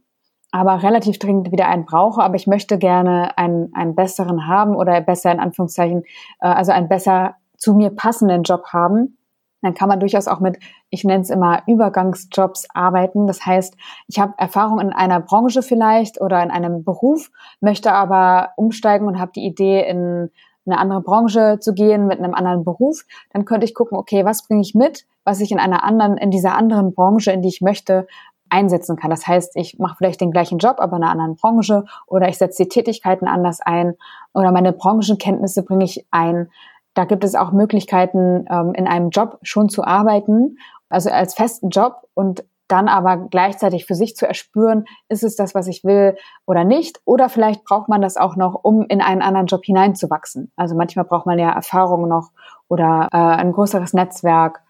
aber 0.50 0.82
relativ 0.82 1.18
dringend 1.18 1.52
wieder 1.52 1.68
einen 1.68 1.84
brauche, 1.84 2.22
aber 2.22 2.36
ich 2.36 2.46
möchte 2.46 2.78
gerne 2.78 3.36
einen, 3.36 3.74
einen 3.74 3.94
besseren 3.94 4.46
haben 4.46 4.74
oder 4.74 5.00
besser 5.00 5.30
in 5.30 5.40
Anführungszeichen, 5.40 6.04
äh, 6.40 6.48
also 6.48 6.72
einen 6.72 6.88
besser 6.88 7.36
zu 7.56 7.74
mir 7.74 7.90
passenden 7.90 8.44
Job 8.44 8.66
haben, 8.72 9.18
dann 9.62 9.74
kann 9.74 9.88
man 9.88 10.00
durchaus 10.00 10.28
auch 10.28 10.40
mit, 10.40 10.58
ich 10.88 11.04
nenne 11.04 11.22
es 11.22 11.30
immer 11.30 11.62
Übergangsjobs 11.66 12.68
arbeiten. 12.74 13.26
Das 13.26 13.44
heißt, 13.44 13.74
ich 14.06 14.18
habe 14.20 14.34
Erfahrung 14.38 14.78
in 14.78 14.92
einer 14.92 15.20
Branche 15.20 15.62
vielleicht 15.62 16.20
oder 16.20 16.42
in 16.42 16.50
einem 16.50 16.84
Beruf, 16.84 17.30
möchte 17.60 17.92
aber 17.92 18.50
umsteigen 18.56 19.08
und 19.08 19.18
habe 19.18 19.32
die 19.34 19.44
Idee, 19.44 19.84
in 19.88 20.30
eine 20.64 20.78
andere 20.78 21.00
Branche 21.00 21.58
zu 21.60 21.72
gehen 21.72 22.06
mit 22.06 22.18
einem 22.18 22.34
anderen 22.34 22.62
Beruf. 22.62 23.04
Dann 23.32 23.44
könnte 23.46 23.64
ich 23.64 23.74
gucken, 23.74 23.98
okay, 23.98 24.24
was 24.24 24.46
bringe 24.46 24.60
ich 24.60 24.74
mit, 24.74 25.06
was 25.24 25.40
ich 25.40 25.50
in 25.50 25.58
einer 25.58 25.82
anderen, 25.82 26.16
in 26.18 26.30
dieser 26.30 26.54
anderen 26.54 26.94
Branche, 26.94 27.32
in 27.32 27.42
die 27.42 27.48
ich 27.48 27.60
möchte, 27.60 28.06
einsetzen 28.50 28.96
kann. 28.96 29.10
Das 29.10 29.26
heißt, 29.26 29.56
ich 29.56 29.78
mache 29.78 29.96
vielleicht 29.96 30.20
den 30.20 30.30
gleichen 30.30 30.58
Job, 30.58 30.76
aber 30.78 30.96
in 30.96 31.02
einer 31.02 31.12
anderen 31.12 31.36
Branche 31.36 31.84
oder 32.06 32.28
ich 32.28 32.38
setze 32.38 32.64
die 32.64 32.68
Tätigkeiten 32.68 33.26
anders 33.26 33.60
ein 33.60 33.94
oder 34.34 34.52
meine 34.52 34.72
Branchenkenntnisse 34.72 35.62
bringe 35.62 35.84
ich 35.84 36.06
ein. 36.10 36.50
Da 36.94 37.04
gibt 37.04 37.24
es 37.24 37.34
auch 37.34 37.52
Möglichkeiten, 37.52 38.46
ähm, 38.50 38.72
in 38.74 38.86
einem 38.86 39.10
Job 39.10 39.38
schon 39.42 39.68
zu 39.68 39.84
arbeiten, 39.84 40.58
also 40.88 41.10
als 41.10 41.34
festen 41.34 41.70
Job 41.70 42.08
und 42.14 42.44
dann 42.68 42.88
aber 42.88 43.16
gleichzeitig 43.16 43.86
für 43.86 43.94
sich 43.94 44.14
zu 44.14 44.26
erspüren, 44.26 44.84
ist 45.08 45.24
es 45.24 45.36
das, 45.36 45.54
was 45.54 45.66
ich 45.66 45.84
will 45.84 46.16
oder 46.46 46.64
nicht? 46.64 47.00
Oder 47.06 47.28
vielleicht 47.28 47.64
braucht 47.64 47.88
man 47.88 48.02
das 48.02 48.16
auch 48.16 48.36
noch, 48.36 48.54
um 48.62 48.84
in 48.88 49.00
einen 49.00 49.22
anderen 49.22 49.46
Job 49.46 49.64
hineinzuwachsen. 49.64 50.52
Also 50.54 50.76
manchmal 50.76 51.06
braucht 51.06 51.26
man 51.26 51.38
ja 51.38 51.50
Erfahrung 51.50 52.08
noch 52.08 52.30
oder 52.68 53.08
äh, 53.12 53.16
ein 53.16 53.52
größeres 53.52 53.94
Netzwerk, 53.94 54.60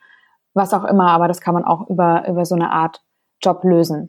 was 0.55 0.73
auch 0.73 0.85
immer, 0.85 1.11
aber 1.11 1.29
das 1.29 1.41
kann 1.41 1.55
man 1.55 1.65
auch 1.65 1.89
über, 1.89 2.27
über 2.29 2.45
so 2.45 2.55
eine 2.55 2.71
Art 2.71 3.03
Job 3.43 3.65
lösen. 3.65 4.09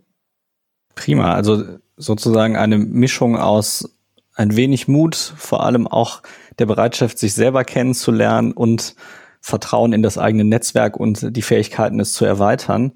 Prima, 0.96 1.34
also 1.34 1.64
sozusagen 1.98 2.56
eine 2.56 2.78
Mischung 2.78 3.38
aus 3.38 3.96
ein 4.36 4.56
wenig 4.56 4.88
Mut, 4.88 5.16
vor 5.16 5.66
allem 5.66 5.86
auch 5.88 6.22
der 6.60 6.66
Bereitschaft, 6.66 7.20
sich 7.20 7.34
selber 7.34 7.64
kennenzulernen 7.64 8.54
und 8.54 8.96
Vertrauen 9.42 9.94
in 9.94 10.04
das 10.04 10.18
eigene 10.18 10.46
Netzwerk 10.46 10.98
und 10.98 11.36
die 11.36 11.42
Fähigkeiten, 11.42 12.00
es 12.00 12.14
zu 12.14 12.26
erweitern, 12.26 12.94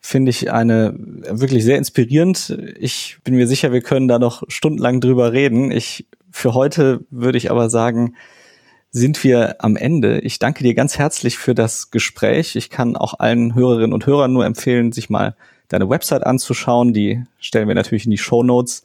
finde 0.00 0.30
ich 0.30 0.52
eine 0.52 0.94
wirklich 0.96 1.64
sehr 1.64 1.78
inspirierend. 1.78 2.58
Ich 2.78 3.18
bin 3.24 3.36
mir 3.36 3.46
sicher, 3.46 3.72
wir 3.72 3.82
können 3.82 4.08
da 4.08 4.18
noch 4.18 4.42
stundenlang 4.48 5.00
drüber 5.00 5.32
reden. 5.32 5.70
Ich 5.70 6.06
für 6.30 6.54
heute 6.54 7.04
würde 7.10 7.38
ich 7.38 7.50
aber 7.50 7.70
sagen, 7.70 8.16
sind 8.90 9.22
wir 9.22 9.56
am 9.64 9.76
Ende. 9.76 10.20
Ich 10.20 10.38
danke 10.38 10.64
dir 10.64 10.74
ganz 10.74 10.98
herzlich 10.98 11.38
für 11.38 11.54
das 11.54 11.90
Gespräch. 11.90 12.56
Ich 12.56 12.68
kann 12.68 12.96
auch 12.96 13.18
allen 13.18 13.54
Hörerinnen 13.54 13.92
und 13.92 14.06
Hörern 14.06 14.32
nur 14.32 14.44
empfehlen, 14.44 14.92
sich 14.92 15.08
mal 15.08 15.36
deine 15.72 15.88
Website 15.88 16.24
anzuschauen. 16.24 16.92
Die 16.92 17.24
stellen 17.38 17.68
wir 17.68 17.74
natürlich 17.74 18.04
in 18.04 18.10
die 18.10 18.18
Show 18.18 18.42
Notes. 18.42 18.84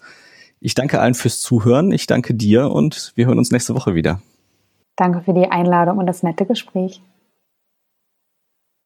Ich 0.60 0.74
danke 0.74 1.00
allen 1.00 1.14
fürs 1.14 1.40
Zuhören. 1.40 1.92
Ich 1.92 2.08
danke 2.08 2.34
dir 2.34 2.72
und 2.72 3.12
wir 3.16 3.28
hören 3.28 3.38
uns 3.38 3.52
nächste 3.52 3.76
Woche 3.76 3.96
wieder. 3.96 4.22
Danke 4.96 5.22
für 5.22 5.34
die 5.34 5.52
Einladung 5.52 6.00
und 6.00 6.08
das 6.08 6.24
nette 6.24 6.46
Gespräch. 6.46 7.02